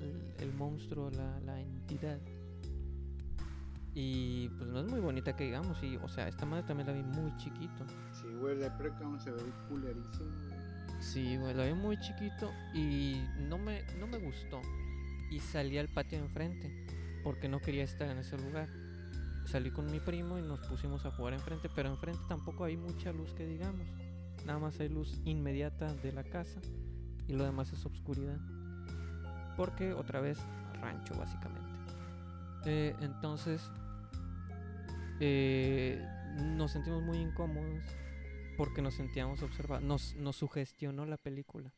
[0.00, 2.18] el, el monstruo, la, la entidad.
[3.94, 5.82] Y pues no es muy bonita que digamos.
[5.82, 7.84] Y, o sea, esta madre también la vi muy chiquito.
[8.12, 10.62] Sí, güey, Leprechaun se ve culerísimo, güey.
[11.00, 14.62] Sí, güey, la vi muy chiquito y no me, no me gustó.
[15.30, 16.86] Y salí al patio de enfrente
[17.24, 18.68] porque no quería estar en ese lugar.
[19.44, 23.12] Salí con mi primo y nos pusimos a jugar enfrente, pero enfrente tampoco hay mucha
[23.12, 23.86] luz que digamos.
[24.46, 26.60] Nada más hay luz inmediata de la casa
[27.26, 28.38] y lo demás es obscuridad.
[29.56, 30.38] Porque otra vez
[30.80, 31.70] rancho básicamente.
[32.64, 33.70] Eh, entonces
[35.24, 36.04] eh,
[36.56, 37.84] nos sentimos muy incómodos
[38.56, 39.84] porque nos sentíamos observados.
[39.84, 41.72] Nos, nos sugestionó la película.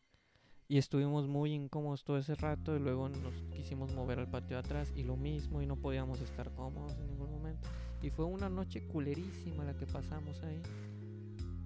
[0.67, 4.61] Y estuvimos muy incómodos todo ese rato y luego nos quisimos mover al patio de
[4.61, 7.69] atrás y lo mismo y no podíamos estar cómodos en ningún momento.
[8.01, 10.63] Y fue una noche culerísima la que pasamos ahí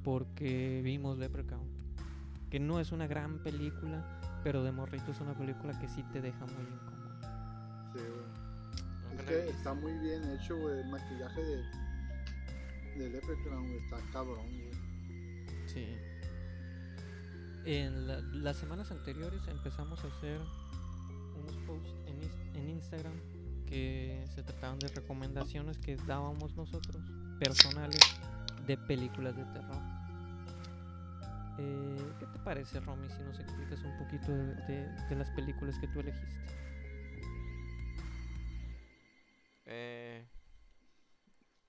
[0.02, 1.68] porque vimos Leprechaun.
[2.50, 6.20] Que no es una gran película, pero de morrito es una película que sí te
[6.20, 6.97] deja muy incómodo.
[9.28, 10.80] Que está muy bien hecho, güey.
[10.80, 11.56] El maquillaje de,
[12.98, 14.70] de Leprechaun, está cabrón, güey.
[15.66, 15.86] Sí.
[17.64, 20.40] En la- las semanas anteriores empezamos a hacer
[21.38, 23.12] unos posts en, en Instagram
[23.66, 27.02] que se trataban de recomendaciones que dábamos nosotros,
[27.38, 28.00] personales,
[28.66, 29.76] de películas de terror.
[31.58, 35.78] Eh, ¿Qué te parece, Romy, si nos explicas un poquito de, de- de las películas
[35.78, 36.36] que tú elegiste?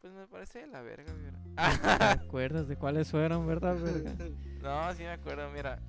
[0.02, 1.32] Pues me parece de la verga, güey.
[1.98, 4.14] ¿Te acuerdas de cuáles fueron, verdad, verga?
[4.62, 5.80] No, sí me acuerdo, mira.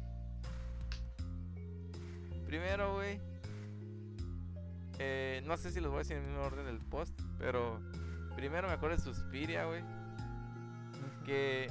[2.46, 3.20] Primero, güey.
[4.98, 7.80] eh, no sé si los voy a decir en el mismo orden del post, pero
[8.36, 9.82] primero me acuerdo de Suspiria, güey.
[11.24, 11.70] Que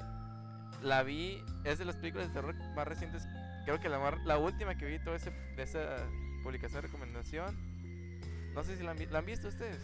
[0.82, 3.28] la vi, es de las películas de terror más recientes.
[3.65, 5.97] Creo que la, mar- la última que vi toda ese, de esa
[6.43, 7.56] publicación de recomendación.
[8.54, 9.82] No sé si la han, vi- ¿la han visto ustedes.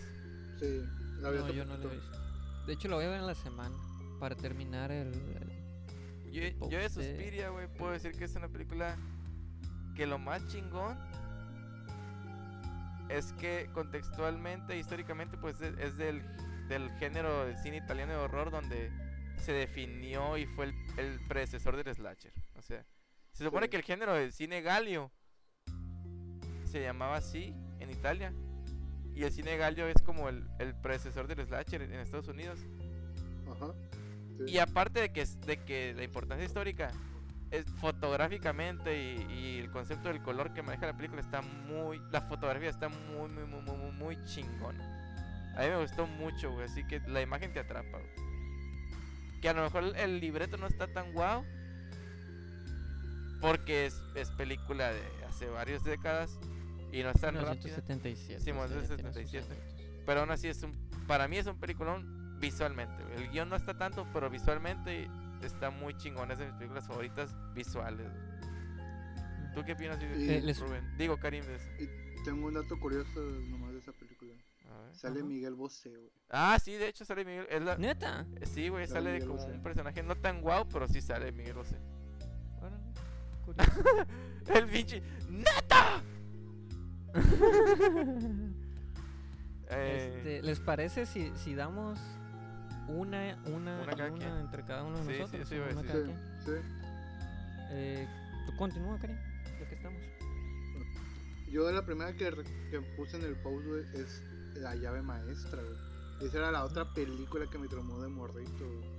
[0.59, 0.81] Sí,
[1.19, 2.24] la vi No, yo no lo he visto.
[2.65, 3.75] De hecho, lo voy a ver en la semana
[4.19, 8.97] para terminar el, el- Yo, yo de Suspiria, güey, puedo decir que es una película
[9.95, 10.97] que lo más chingón
[13.09, 16.23] es que contextualmente, históricamente, pues es, del,
[16.67, 18.91] del género de cine italiano de horror donde
[19.37, 22.33] se definió y fue el, el predecesor del slasher.
[22.55, 22.83] O sea,
[23.31, 23.69] se supone Sí.
[23.69, 25.11] que el género del cine galio
[26.65, 28.33] se llamaba así en Italia.
[29.15, 32.59] Y el cine galio es como el, el predecesor del slasher en Estados Unidos.
[33.49, 33.73] Ajá.
[34.37, 34.53] sí.
[34.53, 36.91] Y aparte de que, de que la importancia histórica
[37.51, 42.01] es fotográficamente y, y el concepto del color que maneja la película está muy.
[42.11, 44.83] La fotografía está muy, muy, muy, muy, muy, chingona.
[45.55, 46.65] A mí me gustó mucho, güey.
[46.65, 49.39] Así que la imagen te atrapa, güey.
[49.41, 51.45] Que a lo mejor el, el libreto no está tan guau.
[53.39, 56.37] Porque es, es película de hace varias décadas.
[56.91, 57.77] Y no es tan rápida.
[57.77, 58.39] 1977.
[58.41, 59.53] Simón, o sea, es ya tiene sus 77.
[59.53, 60.03] añitos.
[60.05, 60.73] Pero aún así es un.
[61.07, 63.03] Para mí es un peliculón visualmente.
[63.15, 65.09] El guion no está tanto, pero visualmente
[65.43, 66.31] está muy chingón.
[66.31, 68.07] Es de mis películas favoritas visuales.
[69.53, 70.95] ¿Tú qué opinas, Y- Eh, les- Rubén?
[70.97, 71.43] Digo, Karim.
[71.79, 73.19] Y tengo un dato curioso
[73.49, 74.33] nomás de esa película.
[74.69, 74.95] A ver.
[74.95, 75.27] Sale Ajá.
[75.29, 76.11] Miguel Bosé, güey.
[76.29, 77.47] Ah, sí, de hecho sale Miguel.
[77.49, 78.25] es la- ¿Neta?
[78.43, 79.51] Sí, güey, Sale como Bosé.
[79.51, 81.77] un personaje no tan guau, pero sí sale Miguel Bosé.
[82.59, 82.83] Órale,
[83.45, 83.71] curioso.
[84.53, 85.01] El pinche.
[85.29, 86.03] ¡Neta!
[89.69, 91.99] Eh, Este, ¿Les parece si, si damos
[92.87, 95.49] una, una, Una cada entre cada uno de Sí, sí, nosotros?
[95.49, 96.15] sí, Sí, quien?
[96.45, 96.51] sí.
[97.71, 98.07] Eh,
[98.57, 99.17] continúa, Karim,
[99.59, 100.01] ya que estamos.
[101.49, 102.31] Yo la primera que,
[102.69, 104.21] que puse en el post, güey, es
[104.55, 106.27] La llave maestra, güey.
[106.27, 108.95] Esa era la otra película que me traumó de morrito, güey.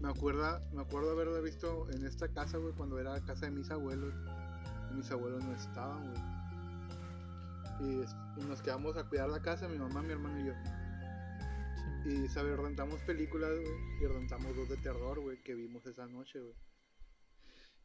[0.00, 3.50] Me acuerdo, me acuerdo haberla visto en esta casa, güey, cuando era la casa de
[3.52, 4.14] mis abuelos.
[4.94, 6.22] Mis abuelos no estaban, güey.
[7.80, 8.04] Y,
[8.46, 10.52] nos quedamos a cuidar la casa, mi mamá, mi hermano y yo.
[12.04, 12.10] Sí.
[12.24, 12.58] Y, ¿sabes?
[12.58, 14.02] Rentamos películas, güey.
[14.02, 16.54] Y rentamos dos de terror, güey, que vimos esa noche, güey.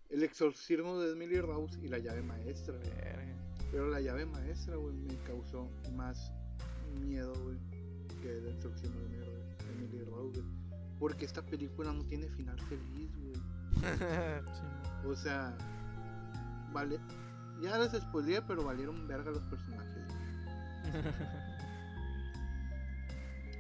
[0.10, 2.90] El exorcismo de Emily Rose y la llave maestra, güey.
[3.72, 6.32] Pero la llave maestra, güey, me causó más
[7.02, 7.58] miedo, güey,
[8.22, 10.56] que el exorcismo de Emily Rose- Emily Rose, güey.
[11.00, 13.34] Porque esta película no tiene final feliz, güey.
[14.46, 15.08] Sí.
[15.08, 15.58] O sea,
[16.72, 16.98] vale.
[17.62, 20.04] Ya les spoileé, pero valieron verga los personajes.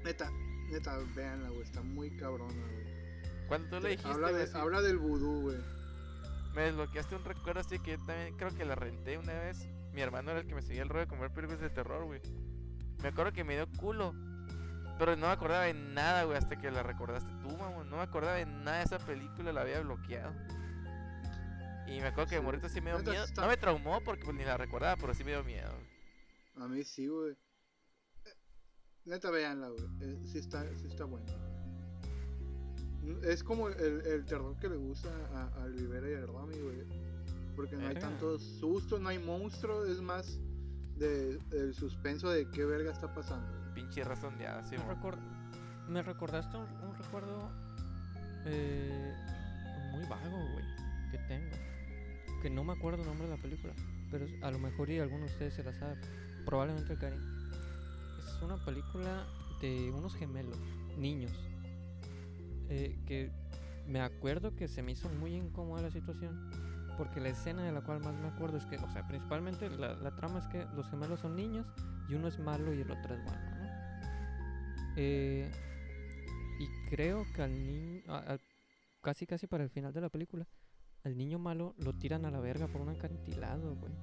[0.03, 0.29] Neta,
[0.69, 3.47] neta, véanla, güey, está muy cabrona, güey.
[3.47, 5.57] Cuando tú le dijiste, de- habla del vudú, güey.
[6.53, 9.67] me desbloqueaste un recuerdo así que yo también creo que la renté una vez.
[9.93, 12.21] Mi hermano era el que me seguía el rollo de comer películas de terror, güey.
[13.01, 14.13] Me acuerdo que me dio culo.
[14.97, 17.89] Pero no me acordaba de nada, güey, hasta que la recordaste tú, mamón.
[17.89, 20.31] No me acordaba de nada de esa película, la había bloqueado.
[21.87, 22.45] Y me acuerdo que de Sí.
[22.45, 23.23] morrito sí me dio miedo.
[23.23, 25.71] está- No me traumó porque pues, ni la recordaba, pero sí me dio miedo.
[26.57, 27.31] A mí sí, güey.
[28.25, 28.33] Eh,
[29.05, 29.85] Neta, véanla, güey.
[30.01, 31.31] Eh, sí está, sí está buena.
[33.03, 36.57] Mm, Es como el, el terror que le gusta a, a Rivera y a Rami,
[36.59, 36.83] güey.
[37.55, 40.39] Porque no hay tanto susto, no hay monstruo, es más
[40.97, 43.47] de el suspenso de qué verga está pasando.
[43.59, 43.73] güey.
[43.75, 44.93] Pinche razondeada, sí, me, mo.
[44.93, 45.19] recor-
[45.87, 47.51] me recordaste un, un recuerdo
[48.45, 49.13] eh,
[49.91, 50.65] muy vago, güey,
[51.11, 51.55] que tengo.
[52.49, 53.73] No me acuerdo el nombre de la película,
[54.11, 55.97] pero a lo mejor y alguno de ustedes se la sabe.
[56.45, 57.21] Probablemente Karim.
[58.19, 59.25] Es una película
[59.61, 60.57] de unos gemelos,
[60.97, 61.31] niños.
[62.69, 63.31] eh, que
[63.87, 66.49] me acuerdo que se me hizo muy incómoda la situación.
[66.97, 69.95] Porque la escena de la cual más me acuerdo es que, o sea, principalmente la,
[69.95, 71.67] la trama es que los gemelos son niños
[72.07, 73.65] y uno es malo y el otro es bueno, ¿no?
[74.95, 75.51] Eh,
[76.59, 78.01] y creo que al niño,
[79.01, 80.47] casi casi para el final de la película,
[81.05, 83.93] al niño malo lo tiran a la verga por un acantilado, güey.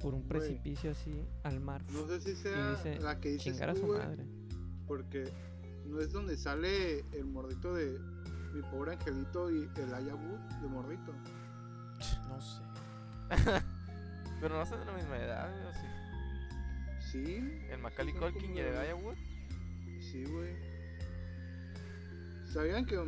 [0.00, 0.28] Por un Güey.
[0.28, 1.82] precipicio así al mar.
[1.92, 4.26] No sé si sea dice, la que dices Chingar a su güey, madre.
[4.86, 5.32] porque
[5.86, 7.98] no es donde sale el mordito de
[8.52, 11.12] mi pobre angelito y el Ayabut de mordito.
[12.28, 12.62] No sé.
[14.40, 15.86] Pero no son de la misma edad, ¿o sí?
[17.12, 17.36] Sí,
[17.70, 19.16] El Macaulay Culkin como y el Wood.
[20.00, 20.54] sí, güey.
[22.52, 22.98] ¿Sabían que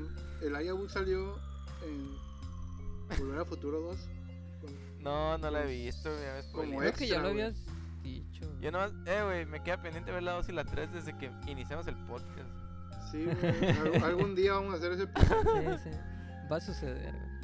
[0.42, 1.36] el Ayabut salió
[1.85, 4.09] en Volver al Futuro 2?
[4.61, 6.79] Con- No, no la he visto, me como.
[6.79, 7.55] Creo que ya lo habías
[8.03, 8.43] dicho.
[8.61, 11.31] Yo nomás, eh, güey, me queda pendiente ver la 2 y la 3 desde que
[11.47, 12.51] iniciamos el podcast.
[13.11, 13.70] Sí, güey.
[13.97, 15.05] Al- algún día vamos a hacer ese.
[15.07, 15.91] Sí, sí.
[16.51, 17.37] Va a suceder, güey.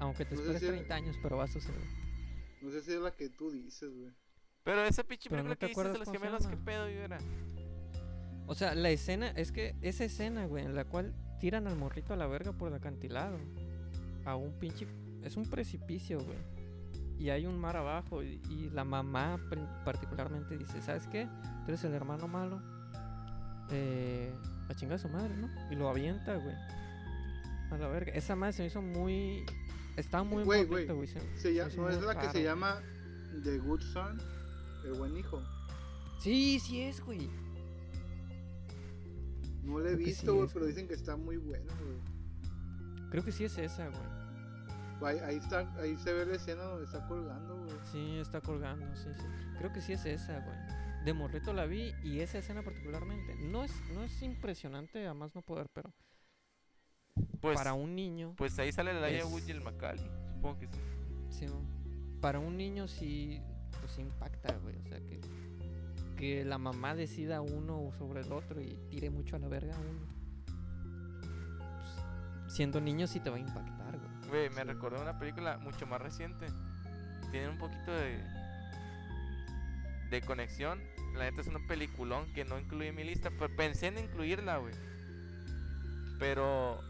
[0.00, 1.80] Aunque te No esperes si- 30 años, pero va a suceder.
[2.62, 4.10] No sé si es la que tú dices, güey.
[4.62, 7.00] Pero esa pinche película no te que dices de acuerdas los gemelos, ¿qué pedo, yo
[7.00, 7.18] era?
[8.46, 12.12] O sea, la escena, es que esa escena, güey, en la cual tiran al morrito
[12.14, 13.38] a la verga por el acantilado.
[14.24, 14.86] A un pinche.
[15.22, 16.38] Es un precipicio, güey.
[17.18, 18.22] Y hay un mar abajo.
[18.22, 19.38] Y, y la mamá,
[19.84, 21.26] particularmente, dice: ¿Sabes qué?
[21.64, 22.60] Tú eres el hermano malo.
[23.70, 24.32] Eh,
[24.68, 25.48] a chingar a su madre, ¿no?
[25.70, 26.54] Y lo avienta, güey.
[27.70, 28.12] A la verga.
[28.12, 29.44] Esa madre se me hizo muy.
[29.96, 31.06] Estaba muy Güey, güey, güey.
[31.06, 32.80] se- llama, ¿No es la que se llama
[33.44, 34.20] The Good Son?
[34.84, 35.40] El buen hijo.
[36.20, 37.30] Sí, sí es, güey.
[39.62, 42.13] No la he Creo visto, güey, pero dicen que está muy buena, güey.
[43.14, 45.14] Creo que sí es esa, güey.
[45.14, 47.76] Ahí, ahí está, ahí se ve la escena donde está colgando, güey.
[47.92, 49.22] Sí, está colgando, sí, sí.
[49.56, 50.56] Creo que sí es esa, güey.
[51.04, 53.36] De morrito la vi y esa escena particularmente.
[53.36, 55.92] No es, no es impresionante, a más no poder, pero
[57.40, 60.10] Pues, para un niño, pues ahí sale el es- Wood y el Macaulay.
[60.34, 60.80] Supongo que sí.
[61.30, 61.46] sí,
[62.20, 63.40] para un niño sí,
[63.80, 64.74] pues impacta, güey.
[64.74, 65.20] O sea, que,
[66.16, 69.78] que la mamá decida uno sobre el otro y tire mucho a la verga a
[69.78, 70.13] uno.
[72.54, 74.28] Siendo niño sí te va a impactar, güey.
[74.28, 74.68] Güey, me Sí.
[74.68, 76.46] recordó una película mucho más reciente.
[77.32, 78.22] Tiene un poquito de.
[80.10, 80.80] de conexión.
[81.14, 83.30] La neta es una peliculón que no incluí en mi lista.
[83.30, 84.74] Pero pensé en incluirla, güey.
[86.18, 86.80] Pero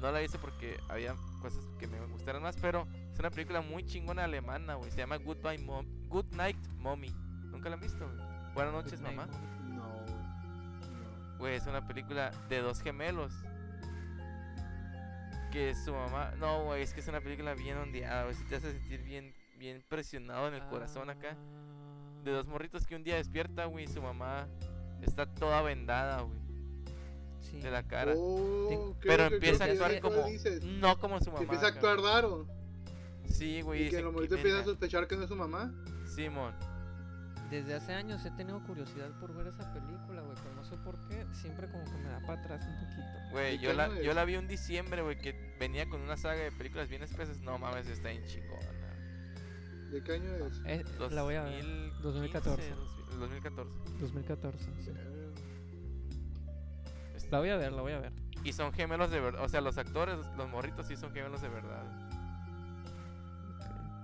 [0.00, 2.56] no la hice porque había cosas que me gustaran más.
[2.60, 4.90] Pero es una película muy chingona alemana, güey.
[4.90, 7.14] Se llama Goodbye Mom Good Night Mommy.
[7.52, 8.52] ¿Nunca la han visto, güey?
[8.54, 9.32] Buenas noches, Good night, mamá.
[9.32, 9.72] güey.
[9.76, 11.38] No.
[11.38, 13.32] Güey, es una película de dos gemelos.
[15.54, 16.32] Que su mamá.
[16.40, 18.34] No, güey, es que es una película bien ondeada, güey.
[18.34, 21.36] Si te hace sentir bien, bien presionado en el corazón acá.
[22.24, 24.48] De dos morritos que un día despierta, güey, y su mamá
[25.02, 26.38] está toda vendada, güey,
[27.40, 27.60] Sí.
[27.60, 28.14] de la cara.
[28.16, 30.26] Oh, creo Pero que- empieza a creo que actuar como.
[30.80, 31.42] No como su Que mamá.
[31.44, 32.46] empieza a actuar raro.
[33.26, 33.86] Sí, güey.
[33.86, 35.72] Y que los que morritos empiezan a sospechar que no es su mamá.
[36.16, 36.52] Simón.
[37.54, 40.98] Desde hace años he tenido curiosidad por ver esa película, güey, pero no sé por
[41.06, 41.24] qué.
[41.34, 43.30] Siempre como que me da para atrás un poquito.
[43.30, 46.42] Güey, ¿Y yo la, yo la vi un diciembre, güey, que venía con una saga
[46.42, 47.40] de películas bien espesas.
[47.42, 48.66] No mames, está bien chingona.
[49.92, 50.60] ¿De qué año es?
[50.66, 51.62] Eh, la voy a ver.
[52.02, 52.70] 2015, 2014.
[52.70, 53.78] 2000, 2014.
[54.00, 54.58] 2014.
[54.82, 54.90] sí.
[54.90, 55.34] Eh,
[57.14, 58.12] Está- La voy a ver, la voy a ver.
[58.42, 59.44] Y son gemelos de verdad.
[59.44, 61.84] O sea, los actores, los morritos sí son gemelos de verdad.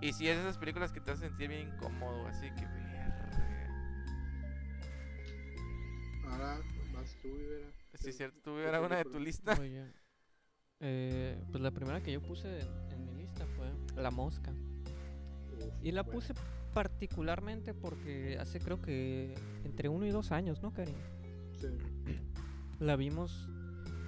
[0.01, 2.65] Y sí es de esas películas que te hacen sentir bien incómodo, así que
[6.31, 6.59] Ahora
[6.95, 7.69] vas tú, Rivera.
[7.95, 9.57] Sí, ¿Qué- es cierto, tú qué era una de tu lista.
[10.83, 13.71] Eh, pues la primera que yo puse en, en mi lista fue
[14.03, 14.51] La Mosca.
[14.51, 16.19] Uf, Y la bueno.
[16.21, 16.35] puse
[16.73, 20.97] particularmente porque hace creo que entre uno y dos años, ¿no, Karim?
[21.61, 21.67] Sí.
[22.81, 23.47] La vimos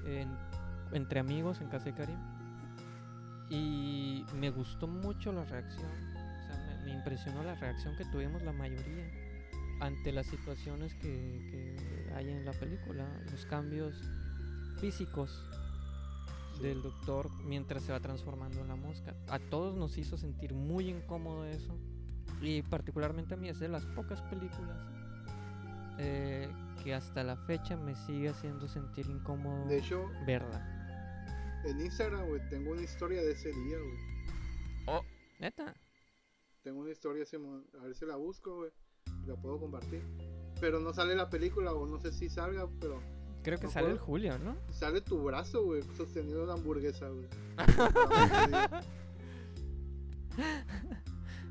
[0.06, 0.34] en-
[0.92, 2.18] entre amigos en casa de Karim.
[3.50, 5.84] Y me gustó mucho la reacción.
[5.90, 9.04] O sea, me, me impresionó la reacción que tuvimos la mayoría
[9.80, 11.08] ante las situaciones que,
[11.50, 13.06] que hay en la película.
[13.30, 13.94] Los cambios
[14.80, 15.48] físicos
[16.56, 16.62] Sí.
[16.64, 19.14] del doctor mientras se va transformando en la mosca.
[19.28, 21.78] A todos nos hizo sentir muy incómodo eso.
[22.42, 24.76] Y particularmente a mí es de las pocas películas
[25.98, 26.48] eh,
[26.82, 31.60] que hasta la fecha me sigue haciendo sentir incómodo De hecho, verla.
[31.64, 33.96] en Instagram, güey, tengo una historia de ese día, güey.
[34.86, 35.02] Oh,
[35.38, 35.74] Neta.
[36.62, 37.24] Tengo una historia.
[37.80, 38.70] A ver si la busco, güey.
[39.26, 40.02] La puedo compartir.
[40.60, 43.00] Pero no sale la película, o no sé si salga, pero
[43.42, 44.06] Creo que sale el acuerdo.
[44.06, 44.56] Julio, ¿no?
[44.70, 47.26] sale tu brazo, güey, sosteniendo una hamburguesa, güey.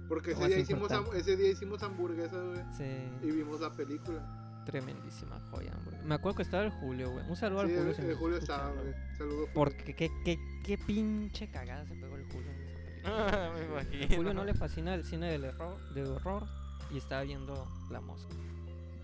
[0.08, 2.60] Porque ese día, hicimos, ese día hicimos hamburguesas, güey.
[2.60, 3.32] Y Sí.
[3.32, 4.38] vimos la película.
[4.66, 5.98] Tremendísima joya, hombre.
[6.04, 7.28] Me acuerdo que estaba el Julio, güey.
[7.30, 7.96] Un saludo Sí, al Julio.
[7.98, 8.94] el, el Julio estaba, güey.
[9.18, 9.38] Saludos.
[9.40, 9.54] Julio.
[9.54, 13.52] Porque qué, qué, qué pinche cagada se pegó el Julio en esa película.
[13.56, 14.16] me imagino.
[14.18, 16.46] Julio no le fascina el cine del error, de horror
[16.94, 18.34] y estaba viendo La Mosca.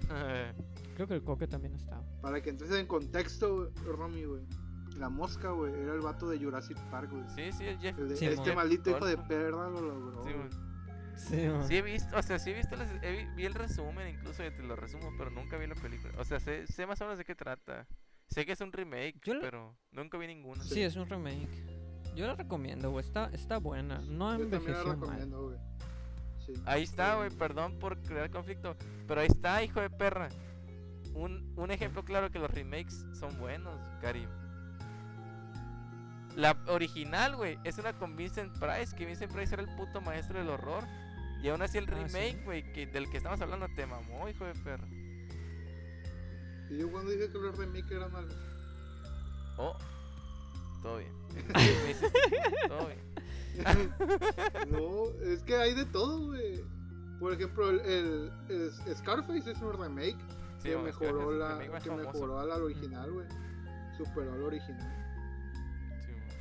[0.96, 2.04] Creo que el Coque también estaba.
[2.22, 4.42] Para que entres en contexto, Romy, güey.
[4.98, 7.24] La mosca, güey, era el vato de Jurassic Park, güey.
[7.36, 8.00] sí, sí, el Jeff.
[8.00, 10.24] El de- Sí, este maldito hijo de perra lo logró.
[10.24, 10.38] Sí, güey.
[10.38, 10.50] mon.
[11.16, 11.68] Sí, man.
[11.68, 14.38] Sí he visto, o sea, sí he visto, las- he vi, vi el resumen incluso,
[14.38, 16.14] te lo resumo, pero nunca vi la película.
[16.18, 17.86] O sea, sé, sé más o menos de qué trata.
[18.28, 20.64] Sé que es un remake, Yo la- pero nunca vi ninguna.
[20.64, 21.48] Sí, es un remake.
[22.16, 23.06] Yo la recomiendo, güey.
[23.06, 24.00] Está, está buena.
[24.00, 24.86] No Yo la mal.
[24.96, 25.58] recomiendo, güey.
[26.48, 26.54] Sí.
[26.66, 28.76] Ahí está, güey, perdón por crear conflicto,
[29.08, 30.30] pero ahí está, hijo de perra.
[31.14, 34.30] Un, un ejemplo claro que los remakes son buenos, Karim.
[36.36, 40.38] La original, güey, es una con Vincent Price, que Vincent Price era el puto maestro
[40.40, 40.84] del horror.
[41.42, 41.96] Y aún así el Ah, sí.
[42.16, 44.88] remake, güey, que, del que estamos hablando te mamó, hijo de perra.
[46.70, 48.36] Y yo cuando dije que los remakes eran malos.
[49.58, 49.76] Oh,
[50.84, 51.12] todo bien.
[52.68, 53.00] Todo bien.
[54.72, 56.62] no, es que hay de todo, güey.
[57.20, 60.18] Por ejemplo, el, el- el Scarface es un remake
[60.60, 62.12] Sí, que bueno, es es mejoró el la que famoso.
[62.14, 63.28] mejoró al original, güey.
[63.98, 64.94] Superó al original.
[66.06, 66.34] Sí, bueno.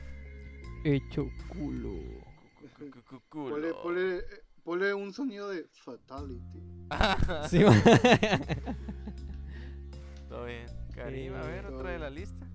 [0.85, 1.91] Hecho culo.
[2.79, 3.51] Cu- cu- cu- culo.
[3.55, 4.23] Ponle, ponle, eh,
[4.65, 6.63] ponle un sonido de fatality.
[7.49, 7.65] Sí.
[10.29, 10.67] Todo bien.
[10.95, 12.47] Karim, a ver, otra de la lista.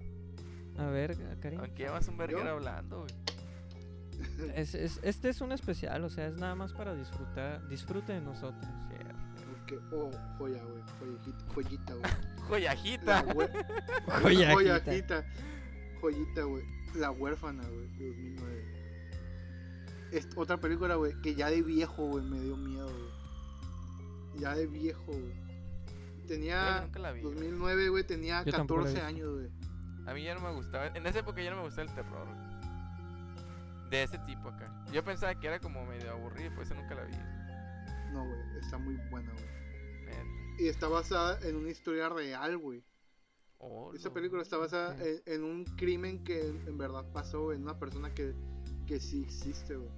[0.77, 1.59] A ver, Karim.
[1.59, 3.11] Aunque llevas un verguero hablando, güey.
[4.55, 8.21] Es, es- este es un especial, o sea, es nada más para disfrutar, disfrute de
[8.21, 8.65] nosotros.
[9.49, 10.83] Porque, oh, joya, güey.
[11.53, 12.11] Joyita, joyita, güey.
[12.49, 13.23] Joyajita.
[14.21, 14.53] Joyajita.
[14.53, 15.25] joyajita.
[16.01, 16.63] Joyita, güey.
[16.95, 17.87] La huérfana, güey.
[17.97, 18.65] 2009.
[20.11, 24.41] Es otra película, güey, que ya de viejo, güey, me dio miedo, güey.
[24.41, 25.33] Ya de viejo, güey.
[26.27, 26.81] Tenía.
[26.81, 27.21] nunca la vi.
[27.21, 27.33] güey.
[27.35, 29.07] 2009, güey, tenía Yo tampoco la he 14 visto.
[29.07, 30.07] años, güey.
[30.07, 30.87] A mí ya no me gustaba.
[30.87, 32.27] En esa época ya no me gustaba el terror.
[32.27, 32.50] güey.
[33.91, 34.73] De ese tipo acá.
[34.91, 37.13] Yo pensaba que era como medio aburrido, por eso nunca la vi.
[38.13, 39.61] No, güey, está muy buena, güey.
[40.59, 42.83] Y está basada en una historia real, güey.
[43.57, 44.13] Oh, Esta no.
[44.13, 48.33] película está basada en, en un crimen que en verdad pasó, en una persona que,
[48.87, 49.91] que sí existe, güey.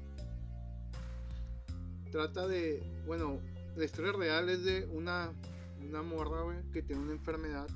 [2.11, 3.39] Trata de, bueno,
[3.75, 5.33] la historia real es de una,
[5.79, 7.67] una morra, güey, que tiene una enfermedad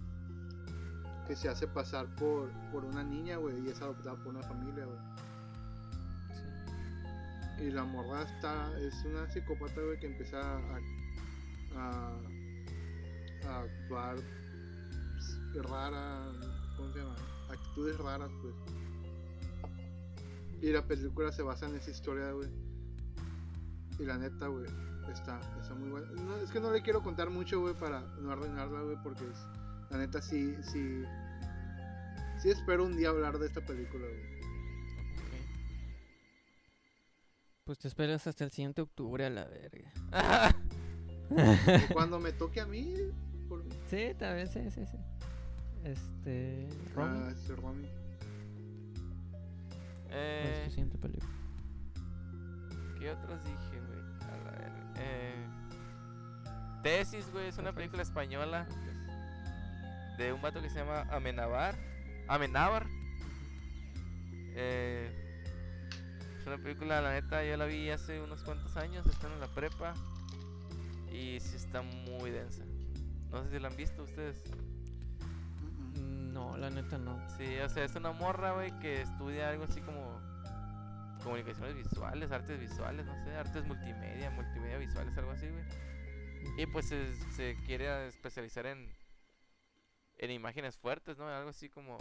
[1.27, 4.85] que se hace pasar por, por una niña, güey, y es adoptada por una familia,
[4.85, 4.97] güey.
[7.59, 10.79] Y la morra está, es una psicópata, güey, que empieza a,
[11.75, 12.13] a,
[13.61, 14.17] actuar
[15.63, 16.31] rara,
[16.75, 17.15] ¿cómo se llama?
[17.49, 18.53] Actitudes raras, pues.
[20.61, 22.49] Y la película se basa en esa historia, güey.
[23.99, 24.65] Y la neta, güey,
[25.11, 26.07] está, está muy buena.
[26.43, 29.25] Es que no le quiero contar mucho, güey, para no arruinarla, güey, porque
[29.89, 31.03] la neta sí, sí,
[32.39, 34.36] sí espero un día hablar de esta película, güey.
[37.67, 39.91] Pues te esperas hasta el siguiente octubre a la verga.
[41.93, 42.95] Cuando me toque a mí,
[43.49, 43.61] por.
[43.89, 44.97] Sí, también, sí, sí, sí.
[45.83, 46.69] Este.
[46.95, 47.87] Romy, Ah, ese Romy.
[50.07, 51.29] ¿cuál es eh, tu siguiente película?
[52.97, 53.99] ¿Qué otros dije, güey?
[54.21, 54.93] A la verga.
[54.99, 55.45] Eh,
[56.83, 58.65] Tesis, güey, es una película española
[60.17, 61.75] de un vato que se llama Amenabar.
[62.29, 62.87] Amenábar.
[64.55, 65.26] Eh,
[66.47, 69.47] es una película, la neta, yo la vi hace unos cuantos años, está en la
[69.47, 69.93] prepa.
[71.11, 72.63] Y sí está muy densa.
[73.31, 74.41] No sé si la han visto ustedes.
[75.99, 76.31] Mm.
[76.31, 77.19] No, la neta no.
[77.37, 80.21] Sí, o sea, es una morra, güey, que estudia algo así como
[81.21, 85.65] comunicaciones visuales, artes visuales, no sé, artes multimedia, multimedia visuales, algo así, güey.
[86.57, 88.89] Y pues se, se quiere especializar en
[90.19, 91.27] en imágenes fuertes, ¿no?
[91.27, 91.97] Algo así como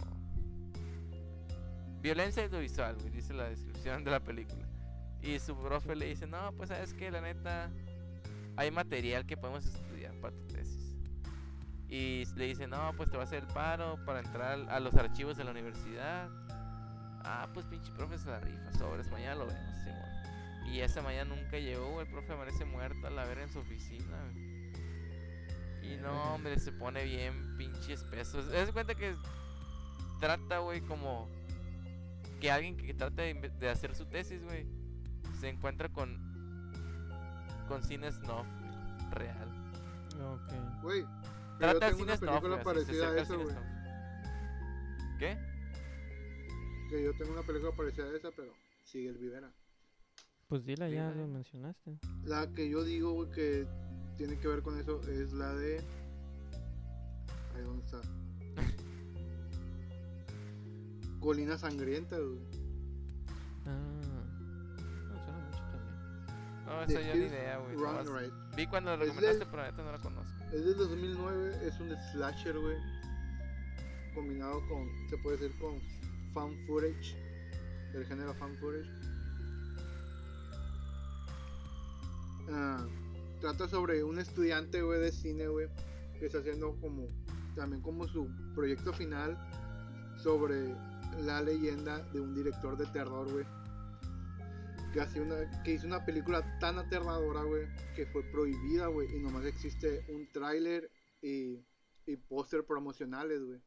[2.01, 4.67] violencia audiovisual, güey, dice la descripción de la película.
[5.21, 7.71] Y su profe le dice, "No, pues sabes que la neta
[8.55, 10.95] hay material que podemos estudiar para tu tesis."
[11.89, 14.93] Y le dice, no, pues te va a hacer el paro para entrar a los
[14.95, 16.29] archivos de la universidad.
[17.23, 19.77] Ah, pues pinche profe se la rifa, sobres, mañana lo vemos.
[20.67, 24.17] Y esa mañana nunca llegó, el profe amanece muerto a la verga en su oficina.
[25.81, 28.39] Y no, hombre, se pone bien pinche espeso.
[28.39, 29.15] Es de cuenta que
[30.19, 31.29] trata, güey, como
[32.39, 34.65] que alguien que trata de, hacer su tesis, güey,
[35.39, 36.25] se encuentra con
[37.67, 38.47] con cine snuff,
[39.11, 39.49] real.
[40.21, 40.83] Ok.
[40.83, 43.49] Güey, que yo Trata de tengo una cine snuff, película se parecida a cine güey.
[43.49, 43.65] snuff.
[45.19, 45.37] ¿Qué?
[46.89, 48.53] Que yo tengo una película parecida a esa, pero
[48.85, 49.51] sigue el Vivera.
[50.47, 51.99] Pues dila, ya lo mencionaste.
[52.23, 53.67] La que yo digo, güey, que
[54.15, 55.79] tiene que ver con eso es la de.
[57.53, 58.01] Ahí, ¿dónde está?
[61.19, 62.39] Colina Sangrienta, güey.
[63.65, 64.23] Ah.
[65.09, 66.65] No, suena mucho también.
[66.65, 67.75] No, The esa yo ni idea, güey.
[68.21, 68.33] Right.
[68.55, 70.31] Vi cuando lo recomendaste, del- pero neta no la conozco.
[70.53, 72.77] Es del 2009, es un slasher, güey.
[74.15, 75.79] Combinado con, se puede decir, con
[76.33, 77.15] fan footage.
[77.93, 78.89] Del género fan footage.
[82.49, 82.85] Ah,
[83.41, 85.67] trata sobre un estudiante, güey, de cine, güey.
[86.19, 87.07] Que está haciendo como,
[87.55, 89.37] también como su proyecto final.
[90.17, 90.73] Sobre
[91.17, 93.45] la leyenda de un director de terror, güey.
[94.93, 99.45] Que, una, que hizo una película tan aterradora, güey, que fue prohibida, güey, y nomás
[99.45, 100.89] existe un tráiler
[101.21, 101.63] y,
[102.05, 103.61] y póster promocionales, güey.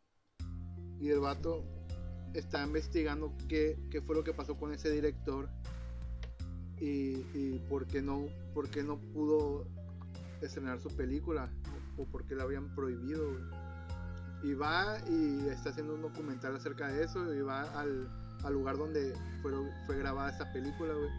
[0.98, 1.64] Y el vato
[2.34, 5.48] está investigando qué, qué fue lo que pasó con ese director
[6.80, 9.66] y, y por, qué no, por qué no pudo
[10.40, 11.51] estrenar su película
[11.96, 13.69] o por qué la habían prohibido, güey.
[14.43, 18.09] Y va y está haciendo un documental acerca de eso y va al,
[18.43, 19.53] al lugar donde fue,
[19.86, 21.11] fue grabada esa película, güey.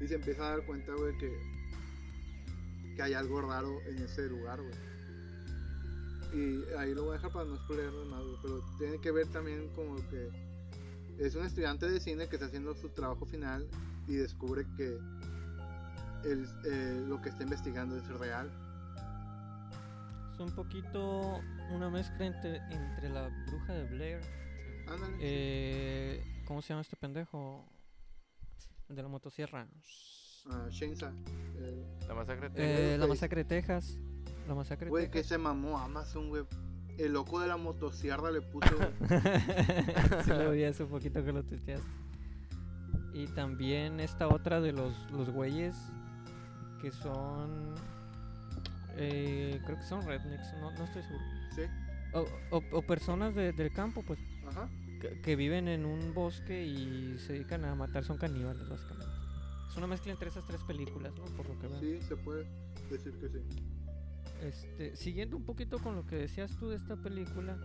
[0.00, 1.36] Y se empieza a dar cuenta, güey, que,
[2.96, 4.74] que hay algo raro en ese lugar, güey.
[6.32, 8.36] Y ahí lo voy a dejar para no spoiler más, güey.
[8.42, 10.30] Pero tiene que ver también como que
[11.18, 13.68] es un estudiante de cine que está haciendo su trabajo final
[14.06, 14.98] y descubre que
[16.24, 18.50] el, eh, lo que está investigando es real.
[20.38, 21.40] Es un poquito
[21.72, 24.20] una mezcla entre, entre la bruja de Blair
[24.86, 25.16] Ándale.
[25.20, 27.64] Eh, ¿Cómo se llama este pendejo?
[28.88, 29.66] El de la motosierra.
[30.48, 31.10] Ah, Chainsaw.
[31.56, 33.98] eh, La masacre de Eh, la masacre de Texas.
[34.46, 35.28] La masacre de Güey, que Texas.
[35.30, 36.44] se mamó Amazon, güey.
[36.96, 38.68] El loco de la motosierra le puso.
[40.24, 41.86] sí lo vi hace poquito que lo tuiteaste.
[43.12, 45.76] Y también esta otra de los, los güeyes
[46.80, 47.74] que son...
[48.98, 51.24] eh, creo que son rednecks, no, no estoy seguro.
[51.54, 51.62] sí,
[52.12, 52.26] O,
[52.56, 54.18] o- o personas de- del campo, pues,
[54.48, 54.68] ajá.
[55.00, 59.12] que, que viven en un bosque y se dedican a matar, son caníbales, básicamente.
[59.70, 61.24] Es una mezcla entre esas tres películas, ¿no?
[61.36, 61.80] Por lo que veo.
[61.80, 62.46] Sí, se puede
[62.90, 63.38] decir que sí.
[64.42, 67.56] Este, siguiendo un poquito con lo que decías tú de esta película,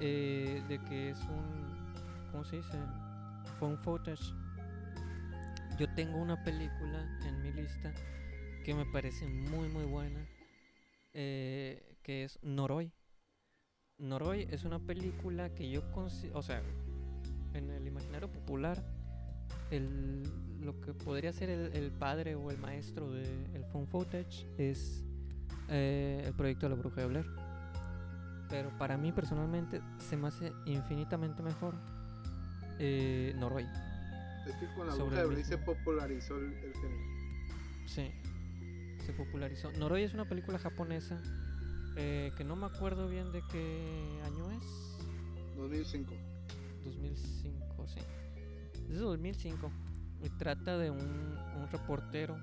[0.00, 1.76] eh, de que es un,
[2.32, 2.78] ¿cómo se dice?
[3.58, 4.32] Phone footage.
[5.78, 7.92] Yo tengo una película en mi lista
[8.64, 10.18] que me parece muy muy buena,
[11.14, 12.92] eh, que es Noroi.
[13.98, 16.62] Noroi es una película que yo considero, o sea,
[17.54, 18.82] en el imaginario popular,
[19.70, 20.22] el,
[20.60, 25.04] lo que podría ser el, el padre o el maestro del phone footage es
[25.68, 27.26] eh, el proyecto de la bruja de Blair.
[28.48, 31.74] Pero para mí personalmente se me hace infinitamente mejor
[32.78, 33.66] eh, Noroi.
[34.46, 37.18] Es que con la bruja de Blair se popularizó el, el género.
[37.86, 38.10] Sí,
[39.08, 39.72] se popularizó.
[39.72, 41.18] Noroi es una película japonesa
[41.96, 44.98] eh, que no me acuerdo bien de qué año es.
[45.56, 46.12] 2005.
[46.84, 48.00] 2005, sí.
[48.90, 49.72] Es de 2005.
[50.22, 52.36] Y trata de un, un reportero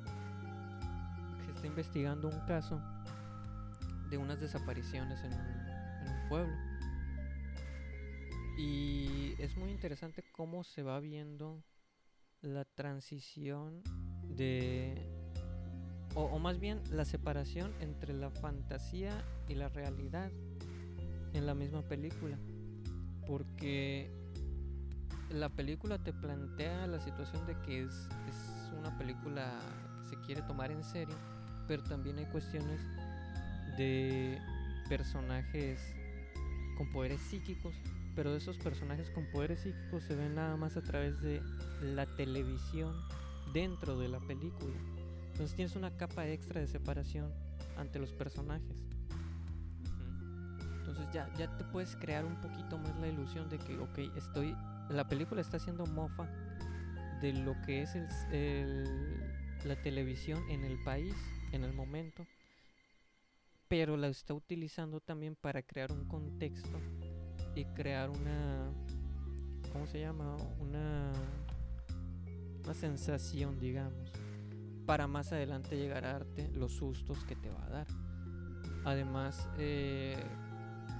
[1.45, 2.81] que está investigando un caso
[4.09, 6.55] de unas desapariciones en un, en un pueblo.
[8.57, 11.63] Y es muy interesante cómo se va viendo
[12.41, 13.83] la transición
[14.29, 15.24] de...
[16.15, 19.11] O, más bien la separación entre la fantasía
[19.49, 20.31] y la realidad
[21.33, 22.37] en la misma película.
[23.27, 24.09] Porque
[25.29, 29.59] la película te plantea la situación de que es, es una película
[30.03, 31.15] que se quiere tomar en serio,
[31.67, 32.79] pero también hay cuestiones
[33.77, 34.39] de
[34.87, 35.81] personajes
[36.77, 37.75] con poderes psíquicos,
[38.15, 41.41] pero esos personajes con poderes psíquicos se ven nada más a través de
[41.81, 42.95] la televisión
[43.53, 44.75] dentro de la película.
[45.35, 47.29] Entonces tienes una capa extra de separación
[47.75, 48.73] ante los personajes.
[50.79, 54.55] Entonces ya, ya te puedes crear un poquito más la ilusión de que, ok, estoy.
[54.89, 56.29] La película está haciendo mofa
[57.21, 59.19] de lo que es el, el-
[59.65, 61.13] la televisión en el país,
[61.51, 62.25] en el momento,
[63.67, 66.79] pero la está utilizando también para crear un contexto
[67.55, 68.71] y crear una.
[69.73, 70.37] ¿Cómo se llama?
[70.61, 71.11] Una.
[72.63, 73.93] Una sensación, digamos,
[74.85, 77.87] para más adelante llegar a darte los sustos que te va a dar.
[78.85, 80.15] Además, eh,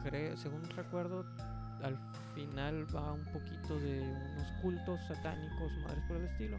[0.04, 1.26] creo, según recuerdo,
[1.84, 1.98] al
[2.34, 6.58] final va un poquito de unos cultos satánicos, madres por el estilo.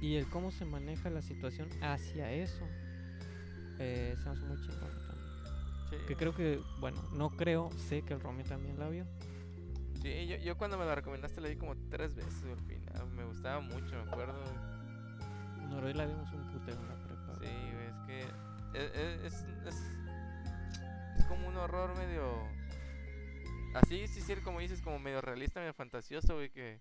[0.00, 2.66] Y el cómo se maneja la situación hacia eso.
[3.78, 4.90] Eh, se hace muy chingón.
[5.90, 9.04] Sí, Que creo que, bueno, no creo, sé que el Romy también la vio.
[10.00, 13.06] sí, yo, yo cuando me la recomendaste la vi como tres veces al final.
[13.14, 14.34] Me gustaba mucho, me acuerdo.
[15.72, 17.34] Noroi la vimos un putero en la prepa.
[17.40, 18.20] Sí, güey, es que
[18.78, 19.34] e- e- es,
[19.66, 19.76] es,
[21.18, 22.46] es como un horror medio...
[23.74, 26.80] Así, sí, sí, como dices, como medio realista, medio fantasioso, güey, que...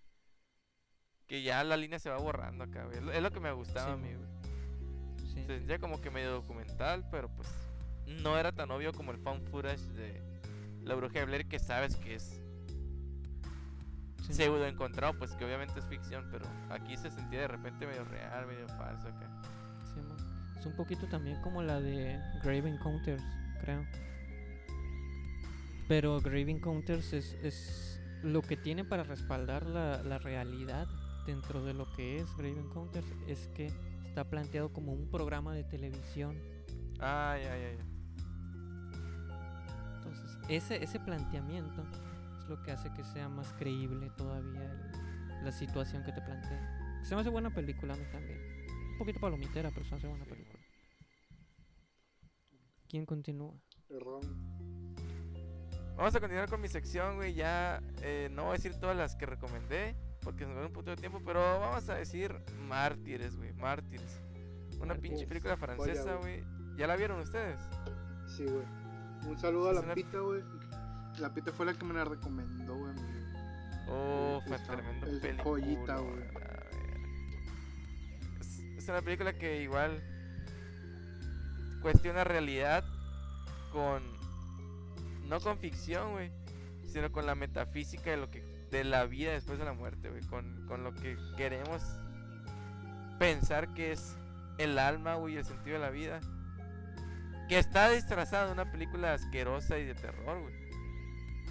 [1.28, 2.98] Que ya la línea se va borrando acá, güey.
[3.16, 4.30] Es lo- que me gustaba Sí, a mí, güey.
[5.34, 5.46] Sí.
[5.46, 7.48] Se sentía como que medio documental, pero pues
[8.06, 10.22] no era tan obvio como el found footage de
[10.84, 12.41] la bruja de Blair que sabes que es
[14.22, 14.34] sí.
[14.34, 18.47] pseudo encontrado, pues que obviamente es ficción, pero aquí se sentía de repente medio real,
[18.47, 19.30] medio falso acá.
[19.93, 20.01] Sí.
[20.59, 23.24] Es un poquito también como la de Grave Encounters,
[23.61, 23.86] creo.
[25.88, 30.88] Pero Grave Encounters es, es lo que tiene para respaldar la, la realidad
[31.26, 33.72] dentro de lo que es Grave Encounters es que
[34.05, 36.38] está planteado como un programa de televisión.
[36.99, 37.78] Ay, ay, ay.
[39.95, 41.84] Entonces, ese, ese planteamiento
[42.52, 46.99] lo que hace que sea más creíble todavía el- la situación que te plantea.
[47.04, 48.39] Se me hace buena película a mí también.
[48.91, 50.60] Un poquito palomitera, pero se me hace buena película.
[52.88, 53.54] ¿Quién continúa?
[53.89, 54.22] Ron.
[55.95, 57.34] Vamos a continuar con mi sección, güey.
[57.34, 60.91] Ya eh, no voy a decir todas las que recomendé, porque nos va un punto
[60.91, 62.34] de tiempo, pero vamos a decir
[62.68, 63.54] Mártires, güey.
[63.54, 64.20] Mártires.
[64.80, 66.43] Una pinche Uf, película francesa, güey.
[66.78, 67.60] ¿Ya la vieron ustedes?
[68.28, 68.66] Sí, güey.
[69.28, 70.41] Un saludo a la una- pita, güey.
[71.20, 72.93] La pita fue la que me la recomendó, güey.
[73.88, 75.43] Oh, fue tremendo es película.
[75.43, 76.24] joyita, güey.
[78.39, 80.01] Es, es una película que igual
[81.82, 82.86] cuestiona realidad
[83.72, 84.03] con
[85.28, 86.32] no con ficción, güey,
[86.86, 88.41] sino con la metafísica de lo que
[88.72, 91.82] de la vida después de la muerte, güey, con, con lo que queremos
[93.20, 94.16] pensar que es
[94.57, 96.22] el alma, güey, el sentido de la vida.
[97.49, 100.61] Que está disfrazado de una película asquerosa y de terror, güey.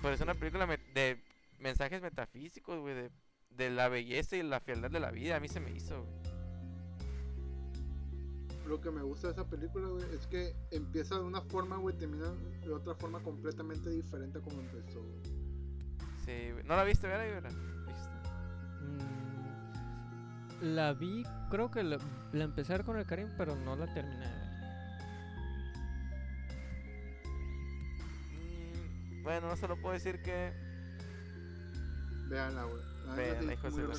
[0.03, 1.23] Pero es una película de
[1.59, 3.11] mensajes metafísicos, güey, de,
[3.51, 5.37] de la belleza y la fealdad de la vida.
[5.37, 6.21] A mí se me hizo, güey.
[8.67, 11.97] Lo que me gusta de esa película, güey, es que empieza de una forma, güey,
[11.97, 12.33] termina
[12.65, 15.23] de otra forma completamente diferente a como empezó, güey.
[16.25, 16.65] Sí, güey.
[16.65, 17.51] ¿No la viste, verdad?
[17.87, 18.11] ¿Viste?
[20.61, 21.99] Mm, la vi, creo que la,
[22.33, 24.40] la empecé a ver con el Karim, pero no la terminé
[29.31, 30.53] bueno, no solo puedo decir que...
[32.29, 32.83] Veanla, güey.
[33.07, 33.95] La Vean, hijos de la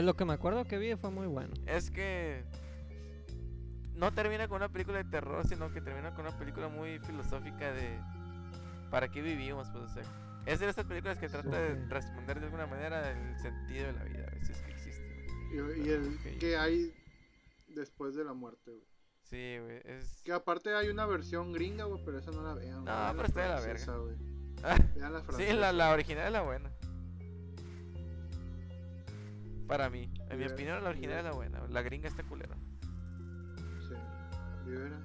[0.02, 1.52] lo que me acuerdo que vi fue muy bueno.
[1.66, 2.44] Es que
[3.94, 7.72] no termina con una película de terror, sino que termina con una película muy filosófica
[7.72, 7.98] de
[8.88, 10.04] para qué vivimos, pues, o sea,
[10.46, 14.04] es de estas películas que trata de responder de alguna manera el sentido de la
[14.04, 15.26] vida, a veces que existe.
[15.50, 15.56] Y,
[15.88, 16.94] y el que hay
[17.66, 18.93] después de la muerte, güey.
[19.24, 22.84] Sí, güey, es Que aparte hay una versión gringa, güey, pero esa no la vean.
[22.84, 23.96] No, vean pero está de la.
[24.62, 26.70] Ah, Vean la Sí, la, la original es la buena.
[29.66, 31.18] Para mí, en mi opinión la original ya.
[31.20, 32.54] es la buena, la gringa está culera.
[33.88, 33.94] Sí.
[34.66, 34.96] Libera.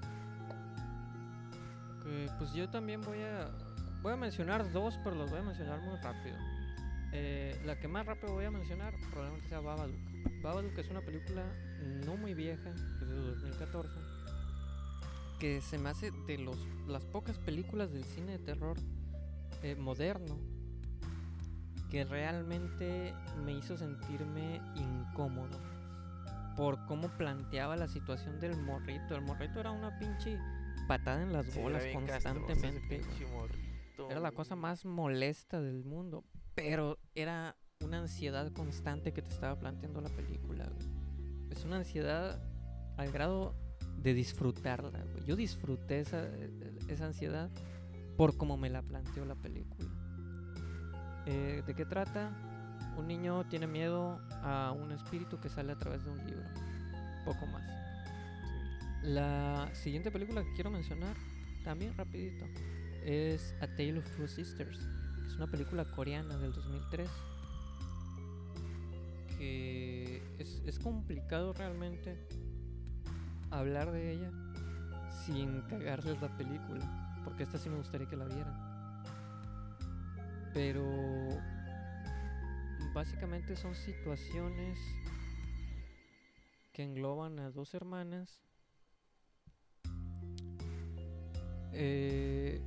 [2.04, 3.50] Que, pues yo también voy a
[4.02, 6.38] voy a mencionar dos, pero los voy a mencionar muy rápido.
[7.12, 9.98] Eh, la que más rápido voy a mencionar probablemente sea Babadook.
[10.42, 11.44] Babadook es una película
[12.06, 14.00] no muy vieja, es de 2014,
[15.40, 18.78] que se me hace de los, las pocas películas del cine de terror
[19.64, 20.38] eh, moderno
[21.90, 23.14] que realmente
[23.44, 25.58] me hizo sentirme incómodo
[26.56, 29.16] por cómo planteaba la situación del morrito.
[29.16, 30.38] El morrito era una pinche
[30.88, 33.02] patada en las Sí, bolas constantemente.
[33.34, 36.24] morrito, Era la cosa más molesta del mundo,
[36.54, 40.70] pero era una ansiedad constante que te estaba planteando la película.
[41.50, 42.40] Es una ansiedad
[42.98, 43.56] al grado
[44.02, 44.90] de disfrutarla.
[44.90, 45.26] güey.
[45.26, 46.28] Yo disfruté esa,
[46.88, 47.50] esa ansiedad
[48.18, 49.90] por cómo me la planteó la película.
[51.26, 52.32] Eh, ¿De qué trata?
[52.98, 56.44] Un niño tiene miedo a un espíritu que sale a través de un libro.
[57.26, 57.64] Poco más.
[59.04, 61.16] La siguiente película que quiero mencionar,
[61.64, 62.46] también rapidito,
[63.06, 67.10] es A Tale of Two Sisters, que es una película coreana del 2003,
[69.38, 72.18] que es, es complicado realmente
[73.52, 74.32] hablar de ella
[75.26, 79.04] sin cagarles la película, porque esta sí me gustaría que la vieran.
[80.54, 80.84] Pero
[82.94, 84.80] básicamente son situaciones
[86.72, 88.42] que engloban a dos hermanas
[91.74, 92.62] eh,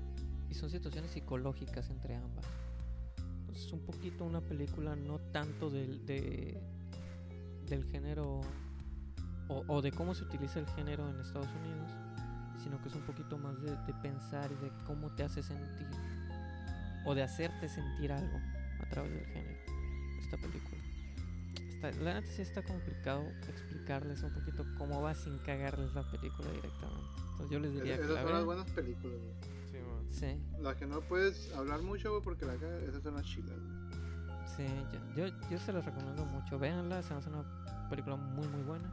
[0.49, 2.47] y son situaciones psicológicas entre ambas.
[3.41, 6.63] Entonces, es un poquito una película no tanto del, de,
[7.67, 8.43] del género
[9.53, 11.91] o, o de cómo se utiliza el género en Estados Unidos,
[12.63, 15.87] sino que es un poquito más de, de pensar y de cómo te hace sentir
[17.05, 18.39] o de hacerte sentir algo
[18.81, 19.59] a través del género.
[20.21, 20.81] Esta película.
[21.75, 26.49] Está, la neta sí está complicado explicarles un poquito cómo va sin cagarles la película
[26.53, 27.11] directamente.
[27.33, 29.53] Entonces yo les diría Es- que esas la son las buenas películas, güey.
[29.73, 30.07] Sí, man.
[30.13, 33.57] Sí, Las que no puedes hablar mucho, güey, porque la cagas, esas son las chidas,
[33.59, 33.93] güey.
[34.57, 34.67] sí,
[35.17, 36.59] yo, yo, yo se las recomiendo mucho.
[36.59, 37.43] Véanla, se me hace una
[37.91, 38.93] película muy muy buena.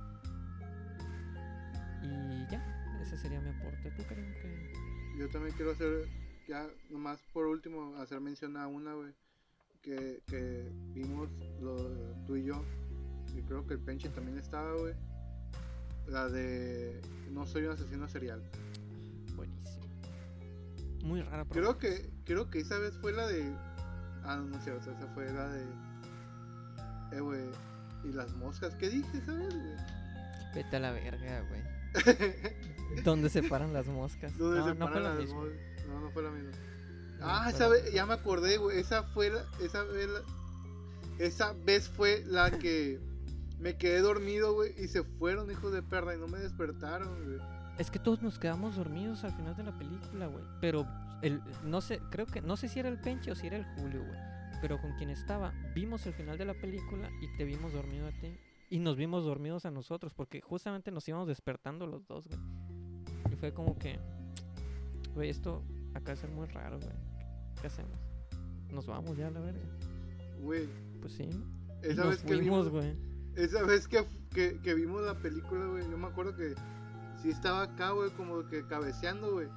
[2.03, 3.91] Y ya, ese sería mi aporte.
[3.91, 6.07] ¿Tú Karim, que Yo también quiero hacer,
[6.47, 9.13] ya nomás por último, hacer mención a una, güey,
[9.81, 11.29] que, que vimos
[11.61, 11.75] lo,
[12.25, 12.63] tú y yo,
[13.35, 14.93] y creo que el Penche también estaba, güey.
[16.07, 16.99] La de
[17.31, 18.41] No soy un asesino serial.
[19.35, 19.85] Buenísimo.
[21.03, 23.43] Muy rara, pero Creo que, creo que esa vez fue la de.
[24.23, 25.63] Ah, no, no es cierto, esa fue la de.
[27.11, 27.49] Eh, güey.
[28.03, 28.75] ¿Y las moscas?
[28.75, 29.99] ¿Qué dije esa vez, güey?
[30.53, 31.61] vete a la verga, güey.
[33.03, 34.37] ¿Dónde se paran las moscas?
[34.37, 35.39] ¿Dónde no, se no fue paran la las misma.
[35.41, 35.49] mos-
[35.87, 36.51] No, no fue la misma.
[37.19, 38.79] No Ah, esa vez, ya me acordé, güey.
[38.79, 40.23] Esa fue la, esa vez la-
[41.25, 42.99] esa vez fue la que
[43.59, 47.39] me quedé dormido, güey, y se fueron, hijos de perra, y no me despertaron, güey.
[47.77, 50.43] Es que todos nos quedamos dormidos al final de la película, güey.
[50.61, 50.87] Pero
[51.21, 53.65] el, no sé, creo que, no sé si era el Penche o si era el
[53.75, 54.19] Julio, güey.
[54.61, 58.11] Pero con quien estaba, vimos el final de la película y te vimos dormido a
[58.11, 58.37] ti.
[58.69, 62.39] Y nos vimos dormidos a nosotros, porque justamente nos íbamos despertando los dos, güey.
[63.31, 63.99] Y fue como que,
[65.15, 65.63] güey, esto
[65.95, 66.93] acá es muy raro, güey.
[67.61, 67.97] ¿Qué hacemos?
[68.71, 69.59] Nos vamos ya a la verga.
[70.41, 70.67] Güey,
[71.01, 71.29] Pues sí,
[71.81, 72.95] esa nos vez que vimos, güey.
[73.35, 76.53] esa vez que, que, que vimos la película, güey, yo me acuerdo que
[77.21, 79.47] sí estaba acá, güey, como que cabeceando, güey.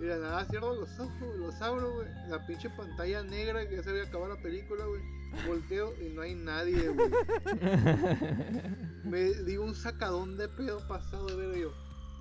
[0.00, 2.08] Y de nada cierro los ojos, los abro, güey.
[2.28, 5.00] La pinche pantalla negra que ya se había acabado la película, güey.
[5.46, 7.10] Volteo y no hay nadie, güey.
[9.04, 11.72] Me digo un sacadón de pedo pasado de ver yo.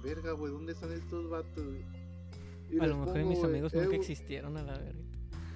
[0.04, 1.86] Verga, güey, ¿dónde están estos vatos, güey?
[2.70, 5.00] Y A lo mejor pongo, mis güey, amigos "Eh, nunca güey", existieron a la verga.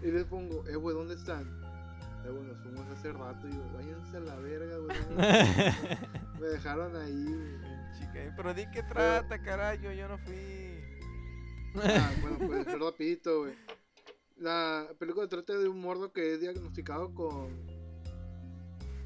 [0.02, 1.43] Y les pongo, eh, güey, ¿dónde están?
[2.26, 3.47] Eh, güey, nos fuimos hace rato.
[3.47, 4.97] Y yo, váyanse a la verga, güey.
[6.39, 7.70] me- dejaron ahí, güey.
[8.00, 10.80] Chica, pero di que trata, carajo, yo no fui.
[11.84, 13.54] Ah, bueno, pues es rapidito, güey.
[14.39, 17.49] La película trata de un mordo que es diagnosticado con.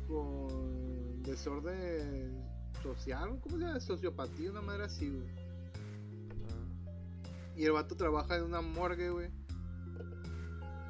[0.07, 1.23] con.
[1.23, 2.43] desorden
[2.83, 3.79] social, ¿cómo se llama?
[3.79, 5.27] Sociopatía, una madre así, güey.
[7.55, 9.29] Y el vato trabaja en una morgue, güey.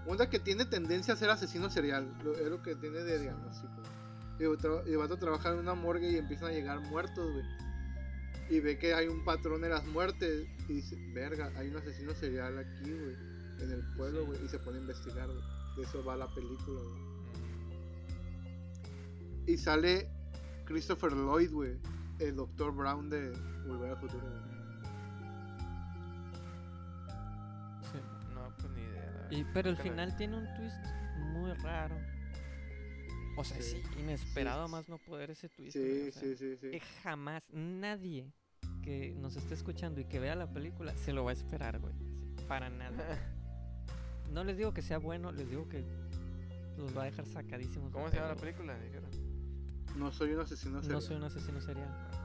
[0.07, 3.73] Una que tiene tendencia a ser asesino serial, lo- es lo que tiene de diagnóstico.
[4.39, 7.45] Y el, vato trabaja en una morgue y empiezan a llegar muertos, güey.
[8.49, 10.47] Y ve que hay un patrón de las muertes.
[10.67, 13.15] Y dice, verga, hay un asesino serial aquí, güey.
[13.59, 14.41] En el pueblo, Sí.
[14.45, 15.41] Y se pone a investigar, güey.
[15.77, 17.13] De eso va la película, güey.
[19.47, 20.09] Y sale
[20.65, 21.77] Christopher Lloyd, güey.
[22.19, 22.73] El Dr.
[22.73, 23.31] Brown de
[23.67, 24.23] Volver al Futuro.
[27.91, 27.99] Sí.
[28.33, 29.27] No, pues ni idea.
[29.31, 30.85] Y, pero el final tiene un twist
[31.33, 31.95] muy raro.
[33.35, 33.81] O sea, Sí.
[33.81, 34.71] sí, inesperado Sí.
[34.71, 35.73] más no poder ese twist.
[35.73, 36.69] Sí, o sea, sí, sí, sí.
[36.71, 38.31] que jamás nadie
[38.83, 41.93] que nos esté escuchando y que vea la película se lo va a esperar, güey.
[42.47, 43.17] Para nada.
[44.33, 45.83] No les digo que sea bueno, les digo que
[46.77, 47.91] los va a dejar sacadísimos.
[47.91, 48.75] ¿Cómo se llama la película?
[48.79, 49.09] Dijeron.
[49.97, 50.95] No soy un asesino serial.
[50.95, 51.87] No soy un asesino serial.
[51.87, 52.23] Ok.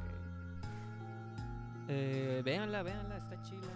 [1.90, 3.68] Eh, véanla, véanla, está chila.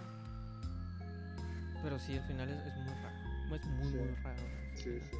[1.83, 3.17] Pero sí, el final es, es muy raro.
[3.55, 3.95] Es muy, Sí.
[3.97, 4.41] muy raro.
[4.75, 5.17] Sí, sí.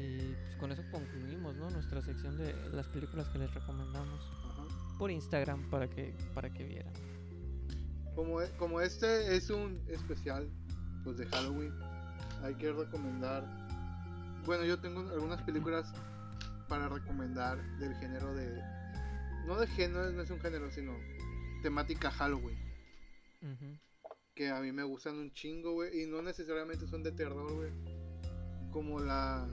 [0.00, 1.68] Y pues con eso concluimos, ¿no?
[1.70, 4.62] Nuestra sección de las películas que les recomendamos Ajá.
[4.98, 6.92] por Instagram para que para que vieran.
[8.14, 10.50] Como, e- como este es un especial
[11.04, 11.72] pues de Halloween,
[12.42, 13.44] hay que recomendar.
[14.44, 15.92] Bueno, yo tengo algunas películas
[16.68, 18.62] para recomendar del género de.
[19.46, 20.92] No de género, no es un género, sino
[21.62, 22.58] temática Halloween.
[24.34, 26.02] Que a mí me gustan un chingo, güey.
[26.02, 27.70] Y no necesariamente son de terror, güey.
[28.70, 29.46] Como la.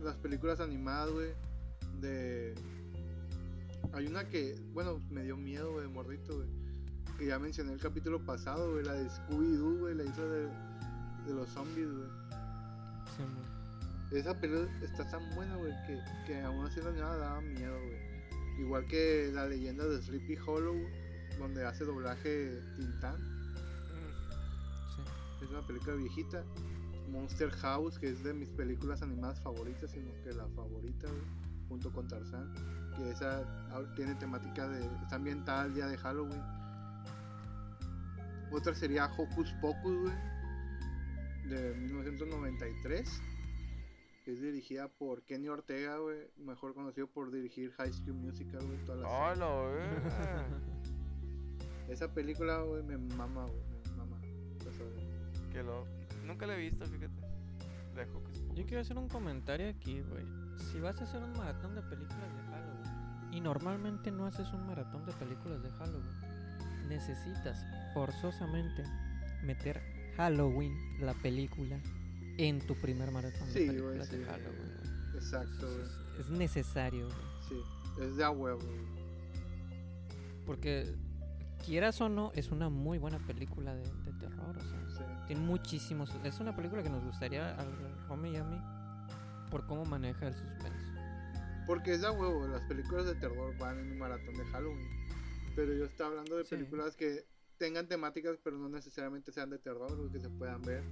[0.00, 1.32] Las películas animadas, güey.
[2.00, 2.54] De.
[3.92, 6.48] Hay una que, bueno, me dio miedo, güey, de morrito, güey.
[7.18, 8.84] Que ya mencioné el capítulo pasado, güey.
[8.84, 9.94] La de Scooby-Doo, güey.
[9.94, 10.48] La isla de,
[11.26, 12.08] de los zombies, güey.
[13.16, 17.76] Sí, Esa película está tan buena, güey, que, que aún así la animada daba miedo,
[17.76, 18.18] güey.
[18.58, 20.76] Igual que la leyenda de Sleepy Hollow,
[21.38, 23.16] donde hace doblaje Tintán.
[23.16, 25.44] Mm, sí.
[25.44, 26.44] Es una película viejita.
[27.08, 31.22] Monster House, que es de mis películas animadas favoritas, sino que la favorita, güey,
[31.68, 32.52] junto con Tarzán.
[32.96, 33.40] Que esa
[33.70, 34.84] ah, tiene temática de.
[35.02, 36.42] está ambientada el día de Halloween.
[38.50, 40.14] Otra sería Hocus Pocus, güey,
[41.48, 43.22] de 1993.
[44.24, 48.78] Que es dirigida por Kenny Ortega, güey, mejor conocido por dirigir High School Musical, güey,
[48.84, 49.34] toda la Oh, saga.
[49.36, 50.46] lo verga.
[51.88, 54.20] Esa película, güey, me mama, güey, me mama.
[55.52, 55.86] Que lo.
[56.26, 57.14] Nunca la he visto, fíjate.
[57.94, 58.54] De Hocus Pocus.
[58.56, 60.24] Yo quiero hacer un comentario aquí, güey.
[60.70, 64.66] Si vas a hacer un maratón de películas de Halloween y normalmente no haces un
[64.66, 66.10] maratón de películas de Halloween,
[66.88, 67.64] necesitas
[67.94, 68.84] forzosamente
[69.42, 69.80] meter
[70.16, 71.78] Halloween, la película,
[72.38, 74.16] en tu primer maratón Sí, de güey, películas sí.
[74.18, 74.72] de Halloween.
[74.76, 75.16] güey.
[75.16, 76.20] Exacto, Es- güey.
[76.20, 77.18] es, es necesario, güey.
[77.48, 78.60] Sí, es de a huevo.
[80.46, 80.94] Porque
[81.64, 84.56] quieras o no, es una muy buena película de, de terror.
[84.56, 85.04] O sea, Sí.
[85.26, 86.10] tiene muchísimos.
[86.24, 87.68] Es una película que nos gustaría al
[88.08, 88.60] Rome y a mí
[89.50, 90.86] por cómo maneja el suspenso.
[91.66, 94.88] Porque es de a huevo, las películas de terror van en un maratón de Halloween.
[95.58, 96.50] Pero yo estaba hablando de Sí.
[96.54, 97.26] películas que
[97.58, 100.84] tengan temáticas, pero no necesariamente sean de terror, güey, que se puedan ver.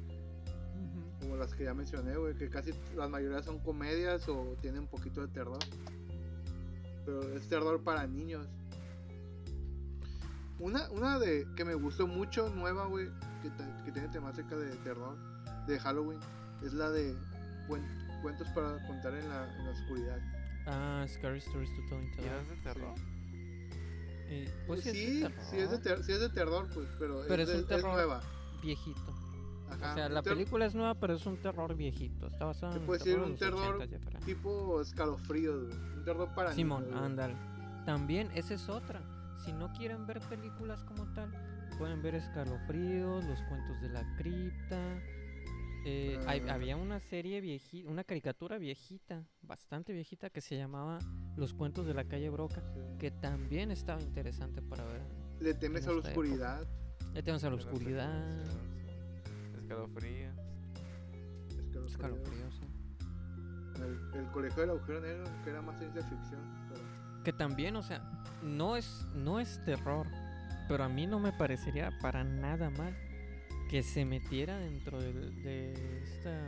[1.20, 4.88] Como las que ya mencioné, güey, que casi las mayoría son comedias o tienen un
[4.88, 5.60] poquito de terror.
[7.04, 8.44] Pero es terror para niños.
[10.58, 13.06] Una, una de que me gustó mucho, nueva, güey,
[13.42, 15.16] que, ta- que tiene temática de terror,
[15.68, 16.18] de Halloween,
[16.64, 17.14] es la de
[17.68, 20.18] cuen- cuentos para contar en la, en la oscuridad.
[20.66, 22.42] Ah, Scary Stories to Tell in the ¿Y no Dark.
[22.42, 22.94] es de terror?
[24.28, 27.48] Pues pues sí, sí, es de ter- sí es de terror, pues, pero, Pero es,
[27.48, 28.20] es un terror nueva.
[28.62, 29.14] viejito.
[29.70, 32.28] Ajá, o sea, la película es nueva, pero es un terror viejito.
[32.28, 36.04] Está basado en puede terror de un terror 80s, ya para- tipo escalofríos, güey, un
[36.04, 37.36] terror para Simón, ándale.
[37.84, 39.00] También, esa es otra.
[39.44, 41.30] Si no quieren ver películas como tal,
[41.78, 44.98] pueden ver Escalofríos, Los Cuentos de la Cripta.
[45.88, 46.54] Eh, hay- Ah.
[46.54, 50.98] había una serie viejita, una caricatura viejita, bastante viejita, que se llamaba
[51.36, 52.60] Los Cuentos de la Calle Broca,
[52.98, 55.02] que también estaba interesante para ver
[55.40, 56.66] Le temes a la oscuridad.
[57.14, 58.42] Ya tenemos a la oscuridad.
[59.60, 60.34] escalofríos.
[61.86, 62.54] Escalofríos.
[62.54, 62.66] sí.
[63.82, 66.40] El, el colegio del agujero negro, que era más ciencia ficción.
[66.68, 68.02] pero- Que también, o sea,
[68.42, 70.06] no es, no es terror,
[70.68, 72.94] pero a mí no me parecería para nada mal
[73.68, 76.38] que se metiera dentro del, de este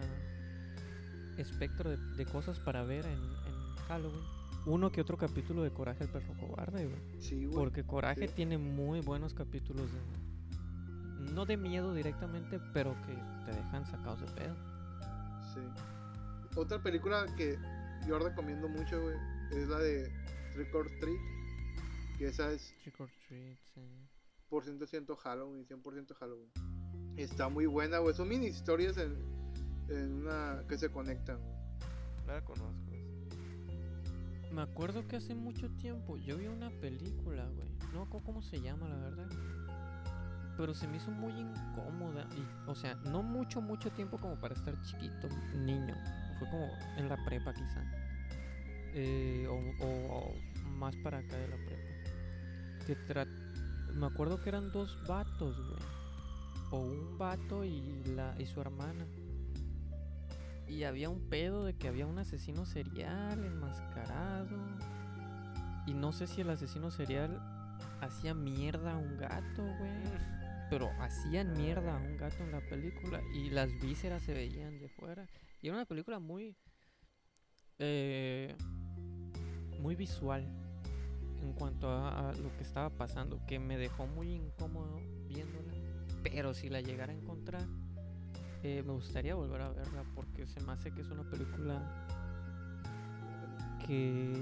[1.39, 4.39] espectro de, de cosas para ver en, en Halloween.
[4.67, 7.21] Uno que otro capítulo de Coraje el perro cobarde, güey.
[7.21, 7.57] Sí, güey.
[7.57, 8.35] Porque Coraje sí.
[8.35, 11.33] tiene muy buenos capítulos de...
[11.33, 13.15] No de miedo directamente, pero que
[13.45, 14.55] te dejan sacados de pedo.
[15.55, 15.61] Sí.
[16.57, 17.59] Otra película que
[18.07, 19.17] yo recomiendo mucho, güey,
[19.53, 20.13] es la de
[20.55, 21.19] Trick or Treat.
[22.19, 23.81] Que esa es Trick or treat, sí.
[24.49, 26.51] por ciento ciento Halloween, 100% Halloween.
[27.19, 28.15] Está muy buena, güey.
[28.15, 29.17] Son mini historias en,
[29.89, 31.39] en una que se conectan.
[32.27, 32.75] No la conozco.
[32.93, 34.55] esa.
[34.55, 37.69] Me acuerdo que hace mucho tiempo yo vi una película, güey.
[37.93, 39.29] No me acuerdo cómo se llama, la verdad.
[40.57, 42.27] Pero se me hizo muy incómoda.
[42.37, 45.95] Y, o sea, no mucho, mucho tiempo como para estar chiquito, niño.
[46.39, 47.83] Fue como en la prepa, quizá.
[48.95, 52.87] Eh, o, o- o más para acá de la prepa.
[52.87, 55.98] Que tra- me acuerdo que eran dos vatos, güey.
[56.71, 59.07] O un vato y, la, y su hermana.
[60.69, 64.57] Y había un pedo de que había un asesino serial enmascarado.
[65.87, 67.41] Y no sé si el asesino serial
[68.03, 70.03] hacía mierda a un gato, güey.
[70.69, 73.23] Pero hacían mierda a un gato en la película.
[73.33, 75.27] Y las vísceras se veían de fuera.
[75.63, 76.55] Y era una película muy.
[77.79, 78.55] eh,
[79.81, 80.47] muy visual.
[81.41, 83.41] En cuanto a, a lo que estaba pasando.
[83.47, 85.78] Que me dejó muy incómodo viéndola.
[86.23, 87.63] Pero si la llegara a encontrar.
[88.65, 91.81] Eh, me gustaría volver a verla porque se me hace que es una película
[93.87, 94.33] que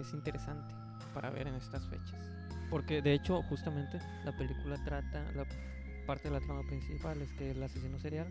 [0.00, 0.72] es interesante
[1.12, 2.14] para ver en estas fechas.
[2.70, 5.44] Porque de hecho, justamente la película trata, la
[6.06, 8.28] parte de la trama principal es que el asesino serial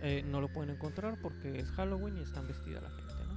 [0.00, 3.32] eh, no lo pueden encontrar porque es Halloween y están vestida la gente, ¿no?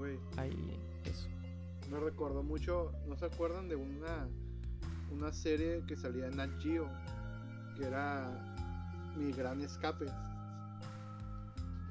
[0.00, 1.28] Entonces, ahí eso.
[1.90, 2.92] me recordó mucho.
[3.06, 4.28] ¿No se acuerdan de una,
[5.10, 6.50] una serie que salía en Nat?
[6.58, 8.28] Que era
[9.16, 10.06] Mi Gran Escape.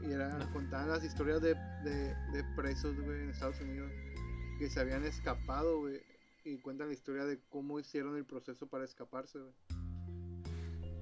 [0.02, 3.92] Y era, contaban las historias de, de, de presos, en Estados Unidos
[4.58, 5.84] que se habían escapado.
[6.44, 9.40] Y cuentan la historia de cómo hicieron el proceso para escaparse.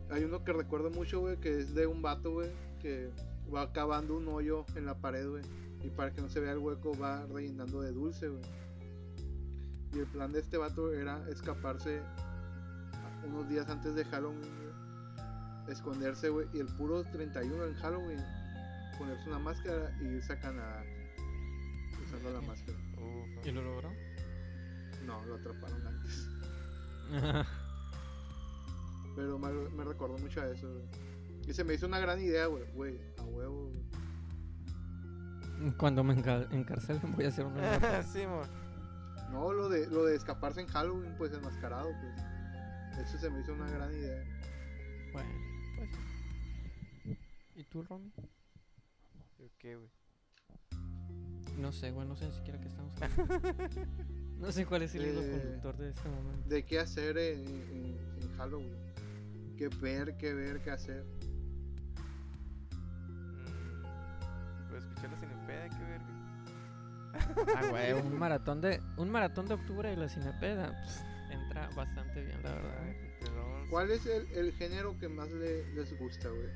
[0.09, 2.41] Hay uno que recuerdo mucho, güey, que es de un vato,
[2.80, 3.09] que
[3.53, 5.28] va cavando un hoyo en la pared.
[5.84, 8.30] Y para que no se vea el hueco va rellenando de dulce.
[9.94, 14.74] Y el plan de este vato era escaparse a- unos días antes de Halloween, güey.
[15.72, 16.48] Esconderse, güey.
[16.54, 18.20] Y el puro 31 en Halloween,
[18.98, 20.84] ponerse una máscara y irse a Canadá.
[22.06, 22.78] Usando la máscara.
[23.46, 23.91] ¿Y lo logró?
[25.06, 26.28] No, lo atraparon antes.
[29.16, 30.84] Pero me, me recordó mucho a eso, güey.
[31.48, 32.64] Y se me hizo una gran idea, güey.
[32.74, 33.84] Güey, a huevo, güey.
[35.78, 38.41] Cuando me enca- encarcelen voy a hacer una sí, mo.
[39.34, 43.08] No, lo de, lo de escaparse en Halloween, pues enmascarado, pues.
[43.08, 44.24] Eso se me hizo una gran idea.
[45.12, 45.30] Bueno,
[45.76, 45.90] pues.
[47.56, 48.12] ¿Y tú, Romy?
[49.40, 49.90] ¿Yo ¿Qué, güey?
[51.58, 53.84] No sé, güey, no sé ni siquiera qué estamos hablando.
[54.40, 56.50] No sé cuál es el hilo Eh, conductor de este momento.
[56.50, 58.76] De qué hacer en, en- en Halloween.
[59.58, 61.06] Qué ver, qué ver, qué hacer.
[63.08, 66.12] Mm, Pues escuchar la cinepeda, qué verga.
[67.14, 71.03] Ah, güey, un maratón de un maratón de octubre de la Cinepeda pf,
[71.34, 72.93] entra bastante bien, la verdad.
[73.20, 73.70] Pelón.
[73.70, 76.49] ¿Cuál es el, el género que más le- les gusta, güey?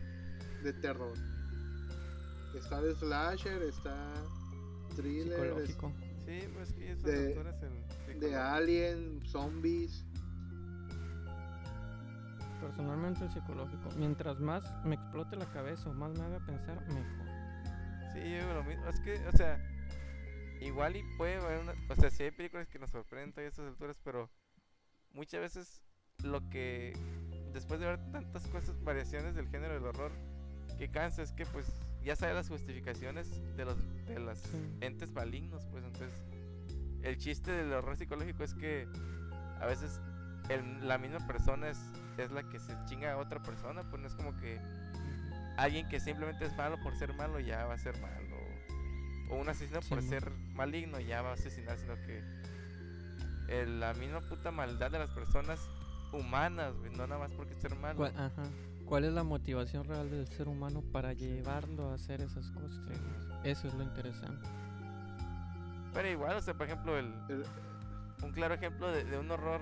[0.64, 1.14] De terror.
[2.55, 3.95] Está de slasher, está
[4.95, 5.93] thriller, es- Psicológico.
[6.26, 7.41] Sí, pues que esas de-
[8.10, 10.03] el de alien, zombies.
[12.62, 13.89] Personalmente el psicológico.
[13.97, 17.28] Mientras más me explote la cabeza o más me haga pensar, mejor.
[18.14, 18.88] Sí, yo digo lo mismo.
[18.88, 19.62] Es que, o sea,
[20.62, 21.74] igual y puede haber una.
[21.89, 24.30] O sea, sí hay películas que nos sorprenden todavía a estas alturas, pero
[25.12, 25.82] muchas veces
[26.24, 26.93] lo que.
[27.53, 30.12] Después de ver tantas cosas, variaciones del género del horror,
[30.78, 31.66] que cansa es que, pues,
[32.03, 34.43] ya sabes las justificaciones de los de las
[34.82, 36.14] entes malignos, pues entonces.
[37.03, 38.88] El chiste del horror psicológico es que
[39.62, 40.01] a veces
[40.49, 41.80] el- la misma persona es,
[42.18, 44.60] es la que se chinga a otra persona, pues no es como que
[45.58, 48.36] alguien que simplemente es malo por ser malo ya va a ser malo.
[49.30, 52.24] O un asesino por ser maligno ya va a asesinar, sino que
[53.50, 55.60] el- la misma puta maldad de las personas
[56.14, 57.98] humanas, güey, no nada más porque ser malo.
[57.98, 58.44] ¿Cuál, ajá.
[58.86, 62.80] ¿Cuál es la motivación real del ser humano para llevarlo a hacer esas cosas?
[63.44, 64.48] Eso es lo interesante.
[65.94, 67.46] Pero igual, o sea, por ejemplo, el, El-
[68.24, 69.62] un claro ejemplo de, de un horror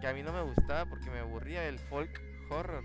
[0.00, 2.10] que a mí no me gustaba porque me aburría el folk
[2.50, 2.82] horror.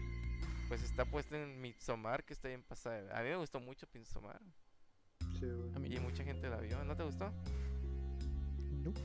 [0.68, 3.18] Pues está puesto en Midsommar, que está bien pasada.
[3.18, 4.42] A mí me gustó mucho Midsommar.
[5.40, 5.46] Sí.
[5.76, 6.02] A mí Y no.
[6.04, 6.84] mucha gente la vio.
[6.84, 7.32] ¿No te gustó?
[8.84, 9.02] Nope.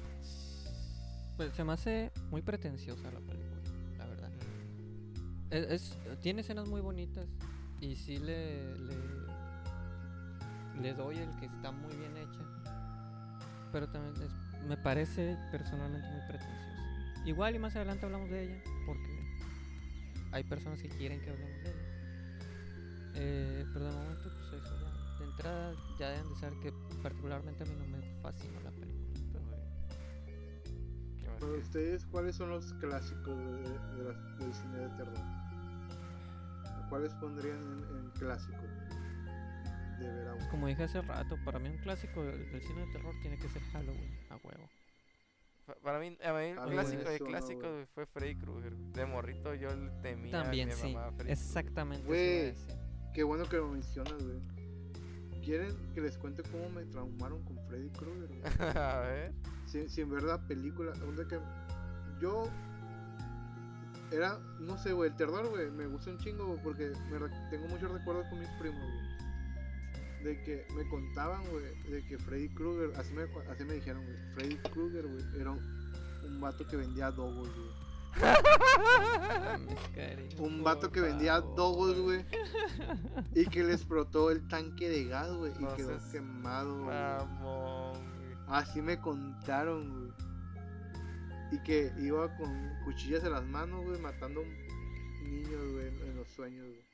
[1.37, 3.61] Pues se me hace muy pretenciosa la película,
[3.99, 4.31] la verdad.
[4.31, 7.27] Mm, Es, es- tiene escenas muy bonitas
[7.81, 8.95] y sí le, le,
[10.83, 12.41] le doy el que está muy bien hecha.
[13.73, 16.61] Pero también es- me parece personalmente muy pretenciosa.
[17.25, 19.21] Igual y más adelante hablamos de ella porque
[20.33, 21.81] hay personas que quieren que hablemos de ella.
[23.15, 24.31] Eh, pero de momento
[25.41, 26.73] entrada ya deben de saber que
[27.03, 29.11] particularmente a mí no me fascina la película.
[29.33, 31.17] Pero muy bien.
[31.19, 31.65] ¿Qué más Para quieres?
[31.67, 33.63] ustedes, ¿cuáles son los clásicos de,
[33.97, 35.19] de las- del cine de terror?
[36.89, 38.61] ¿Cuáles pondrían en, en clásicos?
[40.01, 42.93] De ver a como dije hace rato, para mí un clásico del, del cine de
[42.93, 44.69] terror tiene que ser Halloween, a huevo.
[45.67, 48.75] Pa- Para mí, a mí A mí clásico de no, güey, fue Freddy Krueger.
[48.77, 49.69] De morrito yo
[50.03, 51.31] temía También me sí, mamaba Freddy Krueger.
[51.33, 52.03] exactamente.
[52.05, 52.55] a Güey.
[53.15, 54.41] Qué bueno que lo mencionas, güey.
[55.45, 58.77] ¿Quieren que les cuente cómo me traumaron con Freddy Krueger?
[58.77, 59.33] a ver.
[59.67, 60.93] sin, sin ver la película.
[61.29, 61.39] Que
[62.21, 62.49] yo
[64.11, 67.19] era, no sé, güey, el terror, güey, me gusta un chingo, güey, porque me
[67.51, 70.25] tengo muchos recuerdos con mis primos, güey.
[70.25, 74.17] De que me contaban, güey, de que Freddy Krueger, así me, así me dijeron, güey,
[74.35, 75.61] Freddy Krueger, güey, era un,
[76.25, 77.51] un vato que vendía güey.
[80.39, 82.25] Un vato que vendía dogos, güey.
[83.35, 86.97] Y que le explotó el tanque de gas, güey, y No quedó seas quemado, güey.
[88.49, 90.13] Así me contaron, güey.
[91.53, 94.43] Y que iba con cuchillas en las manos, güey, matando
[95.23, 96.91] niños, güey, en, en los sueños, güey.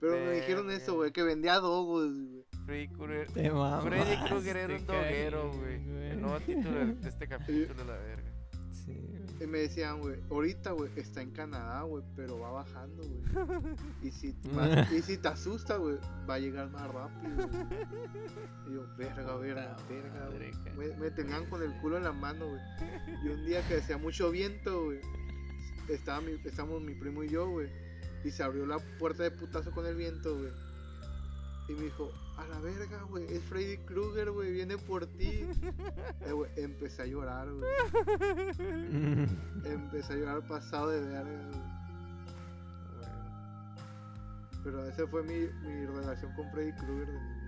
[0.00, 2.44] Pero me dijeron eso, güey, que vendía dogos, güey.
[2.64, 3.26] Freddy Krueger.
[3.32, 6.10] Te Freddy Krueger era mamaste, un doguero, güey.
[6.10, 8.32] El nuevo título de de este capítulo, la verga.
[8.72, 9.29] Sí, güey.
[9.40, 13.74] Y me decían, güey, ahorita, güey, está en Canadá, güey, pero va bajando, güey.
[14.02, 15.96] Y si, más- y si te asusta, güey,
[16.28, 17.66] va a llegar más rápido, güey.
[18.68, 20.52] Y yo, verga, verga, verga, güey.
[20.76, 22.60] Me, me tenían con el culo en la mano, güey.
[23.24, 25.00] Y un día que hacía mucho viento, güey,
[25.88, 27.68] estaba mi, estábamos mi primo y yo, güey.
[28.24, 30.52] Y se abrió la puerta de putazo con el viento, güey.
[31.70, 32.10] Y me dijo,
[32.40, 35.46] a la verga, güey, es Freddy Krueger, güey, viene por ti.
[36.26, 37.70] Eh, güey, empecé a llorar, güey.
[39.64, 41.80] Empecé a llorar pasado de verga, güey.
[44.62, 47.40] Pero esa fue mi, mi relación con Freddy Krueger güey.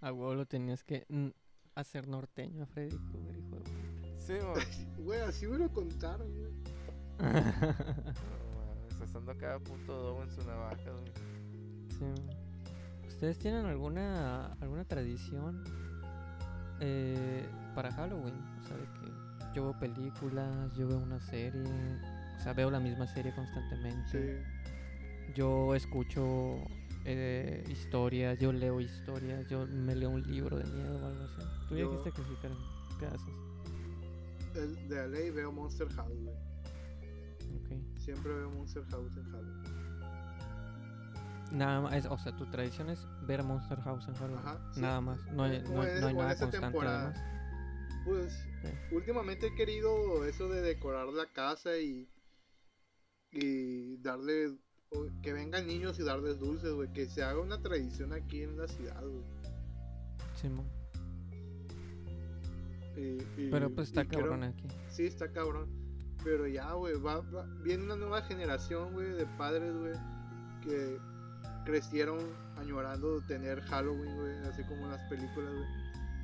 [0.00, 1.06] A huevo lo tenías que
[1.74, 3.84] hacer norteño a Freddy Krueger, hijo de puta.
[4.18, 4.34] Sí.
[5.02, 6.52] Güey, así me lo contaron, güey.
[9.38, 11.12] Cada dogo en su navaja, güey.
[11.98, 12.04] Sí.
[13.08, 15.62] ¿Ustedes tienen alguna alguna tradición
[16.80, 18.34] eh, para Halloween?
[18.60, 21.62] O sea, de que yo veo películas, yo veo una serie,
[22.38, 24.10] o sea, veo la misma serie constantemente.
[24.10, 25.32] Sí.
[25.34, 26.56] Yo escucho
[27.04, 31.42] eh, historias, yo leo historias, yo me leo un libro de miedo o algo así.
[31.68, 32.58] Tú ya dijiste que sí, Karen.
[32.98, 33.34] ¿Qué haces?
[34.54, 36.28] El, de la ley veo Monster güey.
[37.56, 37.93] Ok.
[38.04, 39.62] Siempre veo Monster House en Halloween.
[41.52, 44.38] Nada más, es- o sea, tu tradición es ver Monster House en Halloween.
[44.46, 44.80] Ajá, sí.
[44.80, 45.24] Nada más.
[45.32, 47.10] No hay, no, en- no hay nada constante temporada.
[47.10, 48.04] además.
[48.04, 48.32] Pues
[48.62, 48.94] Sí.
[48.94, 52.08] últimamente he querido eso de decorar la casa y
[53.36, 54.56] y darle
[55.22, 58.68] que vengan niños y darles dulces, güey, que se haga una tradición aquí en la
[58.68, 59.24] ciudad, güey.
[60.36, 60.68] Simón.
[63.50, 64.68] Pero pues está y cabrón aquí.
[64.88, 65.68] Sí, está cabrón.
[66.24, 69.92] Pero ya, güey, va, va- viene una nueva generación, güey, de padres, güey,
[70.62, 70.98] que
[71.64, 72.18] crecieron
[72.56, 75.66] añorando tener Halloween, güey, así como en las películas, güey.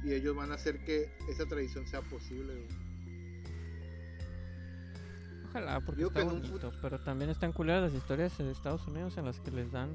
[0.04, 2.90] Y ellos van a hacer que esa tradición sea posible, güey.
[5.50, 6.72] Ojalá, porque está bonito.
[6.80, 9.90] Pero también están culeras las historias de Estados Unidos en las que les dan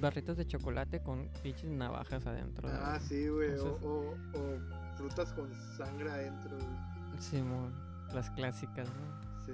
[0.00, 2.66] barritas de chocolate con pinches navajas adentro.
[2.72, 7.20] Ah, sí, güey, o, Entonces- o- o frutas con sangre adentro, güey.
[7.20, 7.70] Simón,
[8.14, 9.46] las clásicas, ¿no?
[9.46, 9.52] Sí.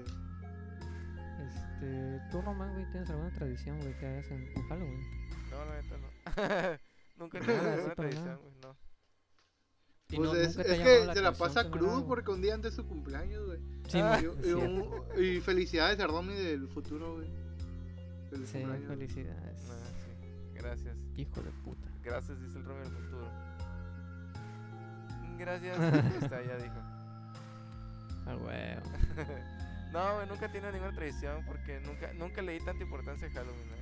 [1.47, 5.01] Este, tú, Román, güey, ¿tienes alguna tradición, güey, que hagas en, en Halloween?
[5.51, 6.79] No, la neta no.
[7.25, 8.77] Nunca he tenido ninguna tradición, güey, no.
[10.09, 12.83] Pues no- es, es que la se la pasa crudo porque un día antes de
[12.83, 13.59] su cumpleaños, güey.
[13.89, 14.65] Sí, Ah, Y, es y cierto.
[15.17, 17.29] un- y felicidades a Romy del futuro, güey.
[18.31, 18.89] Feliz Sí, cumpleaños.
[18.89, 19.69] felicidades.
[19.71, 20.29] Ah, sí.
[20.55, 20.97] Gracias.
[21.17, 21.89] Hijo de puta.
[22.05, 23.31] Gracias, dice el Romeo del futuro.
[25.39, 25.77] Gracias.
[26.23, 26.81] Está, ya dijo.
[28.27, 28.83] Ah, huevo.
[29.93, 33.77] no, güey, nunca tenido ninguna tradición porque nunca, nunca le di tanta importancia a Halloween.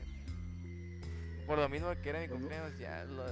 [1.46, 2.34] Por lo mismo que era mi no.
[2.34, 3.24] cumpleaños, ya lo,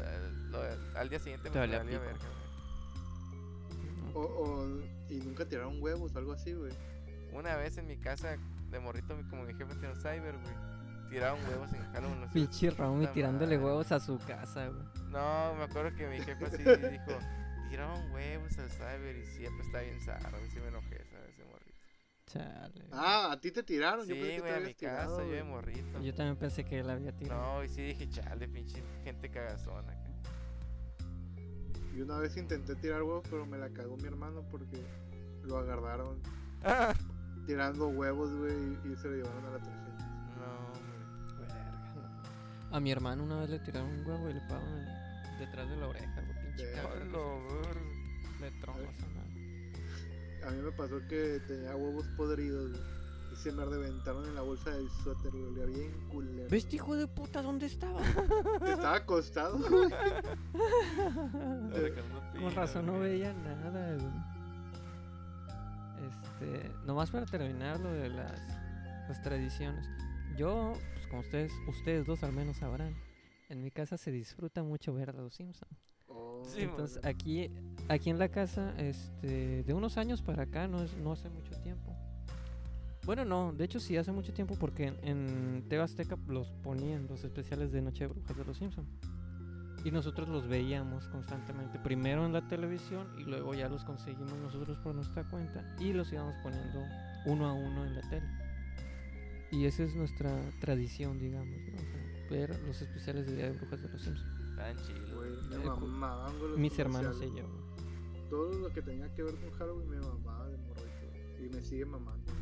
[0.51, 2.01] lo- al día siguiente Te me valía pico.
[2.03, 4.15] verga, güey.
[4.15, 6.73] O, o- y nunca tiraron huevos o algo así, güey.
[7.33, 8.37] Una vez en mi casa
[8.71, 10.55] de morrito, como mi jefe tiene un cyber, güey.
[11.11, 12.29] Tiraron huevos en Halloween.
[12.33, 13.65] Pinche su Raúl puta tirándole madre.
[13.67, 14.83] huevos a su casa, güey.
[15.11, 16.57] No, me acuerdo que mi jefe así
[16.91, 17.19] dijo,
[17.73, 20.39] tiraron huevos al cyber y siempre está bien zarro.
[20.47, 21.31] Y sí me enojé, ¿sabes?
[21.31, 21.79] Ese morrito.
[22.27, 22.85] Chale.
[22.93, 24.07] Ah, a ti te tiraron.
[24.07, 25.53] yo pensé Sí, que te güey, a mi tirado, casa, yo de güey.
[25.53, 26.01] morrito.
[26.03, 27.43] Yo también pensé que él había tirado.
[27.59, 29.91] No, y sí dije, chale, pinche gente cagazona.
[29.93, 30.11] acá".
[31.95, 34.83] Y una vez intenté tirar huevos, pero me la cagó mi hermano porque
[35.45, 36.21] lo agarraron
[36.65, 36.95] Ah,
[37.47, 38.55] tirando huevos, güey,
[38.93, 39.95] y, se lo llevaron a la 300.
[40.39, 41.39] no, hombre.
[41.41, 41.95] Verga,
[42.71, 42.77] no.
[42.77, 44.87] A mi hermano una vez le tiraron un huevo y le pagaron
[45.39, 46.22] detrás de la oreja, güey.
[46.57, 47.13] Pinche cabrón.
[48.41, 49.13] Le trombas a.
[50.43, 52.83] A mí me pasó que tenía huevos podridos, güey,
[53.33, 56.49] y se me reventaron en la bolsa del suéter, güey, olía bien culero.
[56.51, 58.01] ¿Ves, hijo de puta, dónde estaba?
[58.67, 59.89] Estaba acostado, güey.
[62.41, 64.33] Con razón no veía nada, güey.
[66.09, 68.41] Este, nomás para terminar lo de las,
[69.09, 69.87] las tradiciones.
[70.37, 72.97] Yo, pues como ustedes, ustedes dos al menos sabrán,
[73.49, 75.92] en mi casa se disfruta mucho ver a los Simpsons.
[76.15, 77.09] Oh, Entonces bueno.
[77.17, 77.51] aquí,
[77.89, 81.55] aquí en la casa, este, de unos años para acá, no, es, no hace mucho
[81.61, 81.97] tiempo.
[83.05, 87.07] Bueno, no, de hecho sí hace mucho tiempo porque en, en TV Azteca los ponían
[87.09, 88.89] los especiales de Noche de Brujas de los Simpsons.
[89.85, 94.79] Y nosotros los veíamos constantemente, primero en la televisión y luego ya los conseguimos nosotros
[94.79, 96.85] por nuestra cuenta y los íbamos poniendo
[97.27, 98.27] uno a uno en la tele.
[99.51, 101.77] Y esa es nuestra tradición, digamos, ¿no?
[101.77, 104.42] O sea, ver los especiales de Día de Brujas de los Simpsons.
[105.51, 107.45] Me Eh, mamaban, güey, Mis hermanos y yo.
[108.31, 110.89] Todo lo que tenía que ver con Halloween me mamaba de morrito.
[111.11, 112.33] güey, Y me sigue mamando.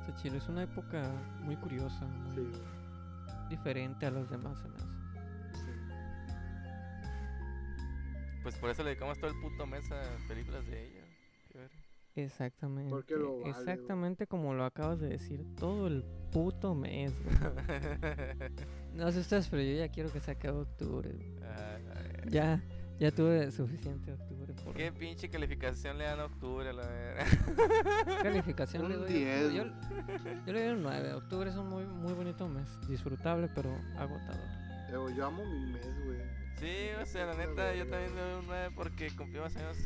[0.00, 1.02] Está chido, es una época
[1.42, 3.48] muy curiosa, muy Sí, güey.
[3.50, 4.86] diferente a las demás, se me hace.
[5.58, 5.70] Sí.
[8.42, 11.04] Pues por eso le dedicamos todo el puto mes a películas de ella.
[12.24, 12.90] Exactamente.
[12.90, 13.50] Porque lo vale, güey.
[13.50, 17.36] exactamente como lo acabas de decir, todo el puto mes, güey.
[18.94, 21.10] No sé ustedes, pero yo ya quiero que se acabe octubre.
[21.12, 21.36] güey.
[21.44, 22.62] Ay, ay, Ya,
[22.98, 27.24] ya tuve suficiente octubre por ¿Qué pinche calificación le dan a octubre la verga?
[28.22, 29.24] calificación le Un doy.
[29.24, 29.50] a octubre.
[29.50, 29.52] 10.
[29.52, 29.64] Yo,
[30.46, 31.12] yo le doy un 9.
[31.14, 34.48] Octubre es un muy, muy bonito mes, disfrutable pero agotador.
[34.90, 36.18] Güey, yo amo mi mes, güey.
[36.58, 39.76] Sí, o sea, la neta, yo también le doy un 9 porque cumplimos años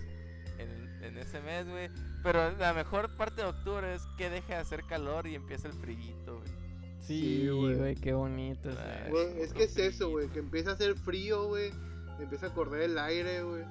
[0.58, 1.88] en, en ese mes, güey.
[2.22, 5.74] Pero la mejor parte de octubre es que deje de hacer calor y empieza el
[5.74, 6.48] frillito, güey.
[7.00, 7.74] Sí, güey.
[7.76, 8.70] güey, qué bonito.
[8.70, 9.10] Ay.
[9.10, 10.28] Güey, es que es eso, güey.
[10.28, 11.72] Que empieza a hacer frío, güey.
[12.20, 13.64] Empieza a correr el aire, güey.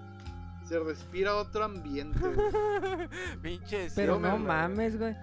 [0.68, 3.07] Se respira otro ambiente, güey.
[3.41, 5.15] Pinche Pero no mames, güey.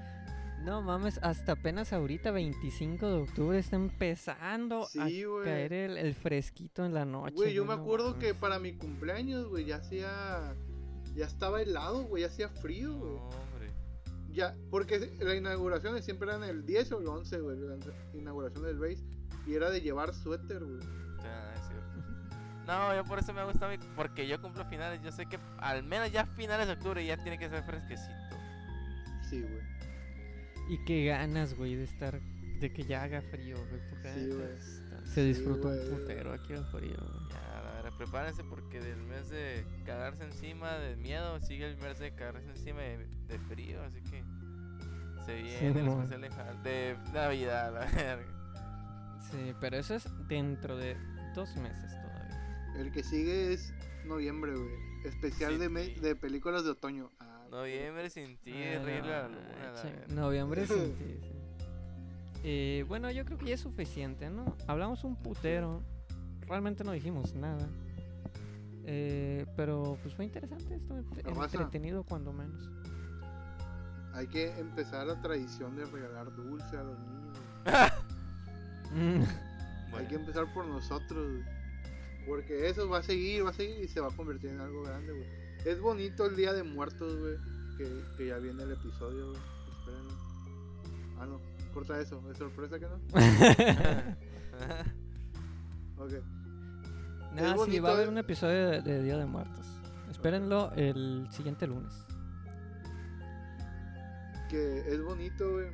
[0.64, 5.44] No mames, hasta apenas ahorita, 25 de octubre, está empezando Sí, a güey.
[5.44, 7.34] caer el, el fresquito en la noche.
[7.34, 10.54] Güey, yo me no acuerdo que para mi cumpleaños, güey, ya hacía.
[11.18, 12.22] Ya estaba helado, güey.
[12.22, 13.12] Ya hacía frío, No, güey.
[13.16, 13.70] hombre.
[14.30, 17.58] Ya, porque la inauguración siempre eran el 10 o el 11, güey.
[17.58, 17.76] La
[18.14, 19.04] inauguración del base.
[19.46, 20.80] Y era de llevar suéter, güey.
[21.22, 22.64] Ya, es cierto.
[22.66, 25.00] No, yo por eso me gusta porque yo cumplo finales.
[25.02, 28.12] Yo sé que al menos ya finales de octubre ya tiene que ser fresquecito.
[29.28, 29.62] Sí, güey.
[30.68, 32.20] Y qué ganas, güey, de estar.
[32.60, 33.80] De que ya haga frío, güey.
[33.90, 34.48] porque Sí, güey.
[35.06, 35.88] Se Sí, disfruta güey.
[35.88, 37.27] un putero aquí el frío, güey.
[37.98, 42.80] Prepárense porque del mes de cagarse encima de miedo sigue el mes de cagarse encima
[42.80, 44.22] de, de frío, así que
[45.26, 46.02] se viene el mon.
[46.12, 49.18] especial de, Navidad, la verga.
[49.30, 50.96] Sí, pero eso es dentro de
[51.34, 52.72] dos meses todavía.
[52.78, 53.74] El que sigue es
[54.06, 54.70] noviembre, güey.
[55.04, 57.10] Especial de, me- de películas de otoño.
[57.20, 60.06] Ah, Noviembre sin ti, la no luna, la verga.
[60.14, 61.32] Noviembre sin ti, sí.
[62.44, 64.56] Eh, bueno, yo creo que ya es suficiente, ¿no?
[64.68, 65.82] Hablamos un putero.
[66.46, 67.68] Realmente no dijimos nada.
[68.90, 71.58] Eh, pero pues fue interesante esto, entre- Raza.
[71.58, 72.70] entretenido cuando menos.
[74.14, 77.38] Hay que empezar la tradición de regalar dulce a los niños.
[79.94, 81.44] Hay que empezar por nosotros, güey.
[82.26, 84.82] Porque eso va a seguir, va a seguir y se va a convertir en algo
[84.82, 85.26] grande, güey.
[85.66, 87.36] Es bonito el Día de Muertos, güey.
[87.76, 89.40] Que, que ya viene el episodio, güey.
[89.78, 90.12] Espérenlo.
[91.20, 91.40] Ah, no.
[91.74, 92.22] Corta eso.
[92.30, 92.98] ¿Es sorpresa que no?
[95.98, 96.12] Ok.
[97.42, 98.10] Nada, sí, bonito, va a haber eh.
[98.10, 99.66] un episodio de, de Día de Muertos.
[100.10, 101.92] Espérenlo el siguiente lunes.
[104.48, 105.68] Que es bonito, güey.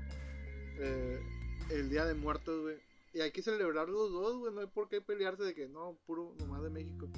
[0.79, 1.21] eh,
[1.71, 2.77] el Día de Muertos, güey.
[3.13, 4.53] Y hay que celebrar los dos, güey.
[4.53, 7.09] No hay por qué pelearse de que no, puro nomás de México.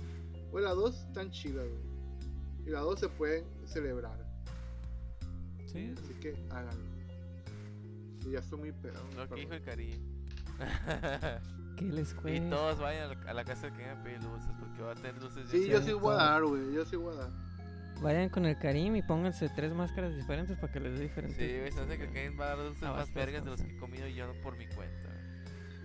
[0.51, 1.82] Güey, las dos están chidas, güey.
[2.66, 4.18] Y las dos se pueden celebrar.
[5.66, 5.94] Sí.
[6.02, 6.85] Así que háganlo.
[8.27, 9.01] Y ya estoy muy pedo.
[9.16, 9.97] Lo que dijo el cariño.
[11.77, 12.51] ¿Qué les y cuesta?
[12.51, 15.20] todos vayan a la- a la casa que a pedir luces porque va a tener
[15.23, 15.48] luces.
[15.51, 16.73] Sí, yo sí voy a dar, güey.
[16.74, 17.31] Yo sí voy a dar.
[18.03, 21.59] Vayan con el Karim y pónganse tres máscaras diferentes para que les dé Sí, diferente.
[21.61, 23.62] güey, se hace que el Karim va a dar dulces Ah, más vergas de los
[23.62, 25.11] que he comido yo por mi cuenta.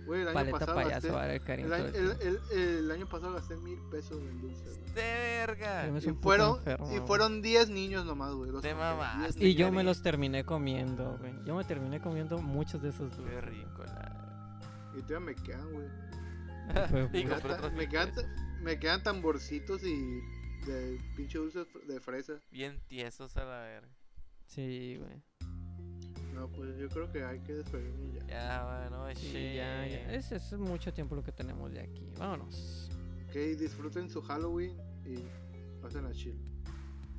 [0.04, 0.20] güey.
[0.22, 1.10] El año Paleta pasado payaso gasté.
[1.10, 2.22] va a dar el Karim El el el, tiempo.
[2.52, 4.94] el- el año pasado gasté mil pesos en dulces.
[4.94, 5.00] ¡De
[5.46, 5.86] verga!
[5.86, 8.50] Y fueron, enfermo, y fueron 10 niños nomás, güey.
[8.50, 8.74] los Te.
[8.74, 11.32] 10 Y yo me los terminé comiendo, güey.
[11.46, 13.44] Yo me terminé comiendo muchos de esos Qué dulces.
[13.44, 14.21] rico, la.
[14.96, 15.86] Y todavía me quedan, güey.
[17.12, 18.24] Y Me, quedan- me, quedan, pesos.
[18.62, 20.20] me quedan tamborcitos y
[20.66, 22.34] de pinche dulces de fresa.
[22.50, 23.88] Bien tiesos a la verga.
[24.46, 25.22] Sí, güey.
[26.34, 28.26] No, pues yo creo que hay que despedirnos ya.
[28.26, 30.12] Ya, bueno, Sí, ya, ya.
[30.12, 32.08] Es, es mucho tiempo lo que tenemos de aquí.
[32.18, 32.88] Vámonos.
[33.28, 35.16] Ok, disfruten su Halloween y
[35.82, 36.38] pasen a chill.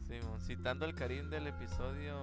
[0.07, 2.15] Simón, citando el Karim del episodio.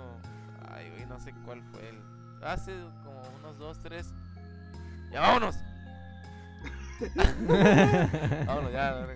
[0.69, 1.97] Ay, güey, no sé cuál fue el.
[2.43, 2.73] Hace
[3.05, 4.13] como unos dos, tres.
[5.13, 5.57] ¡Ya vámonos!
[8.47, 9.07] vámonos, ya.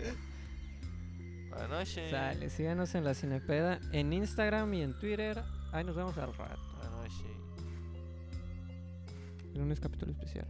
[1.50, 2.10] Buenas noches.
[2.10, 5.42] Sale, síganos en la Cinepeda en Instagram y en Twitter.
[5.72, 6.60] Ahí nos vemos al rato.
[6.76, 7.30] Buenas noches.
[9.54, 10.46] Lunes capítulo especial.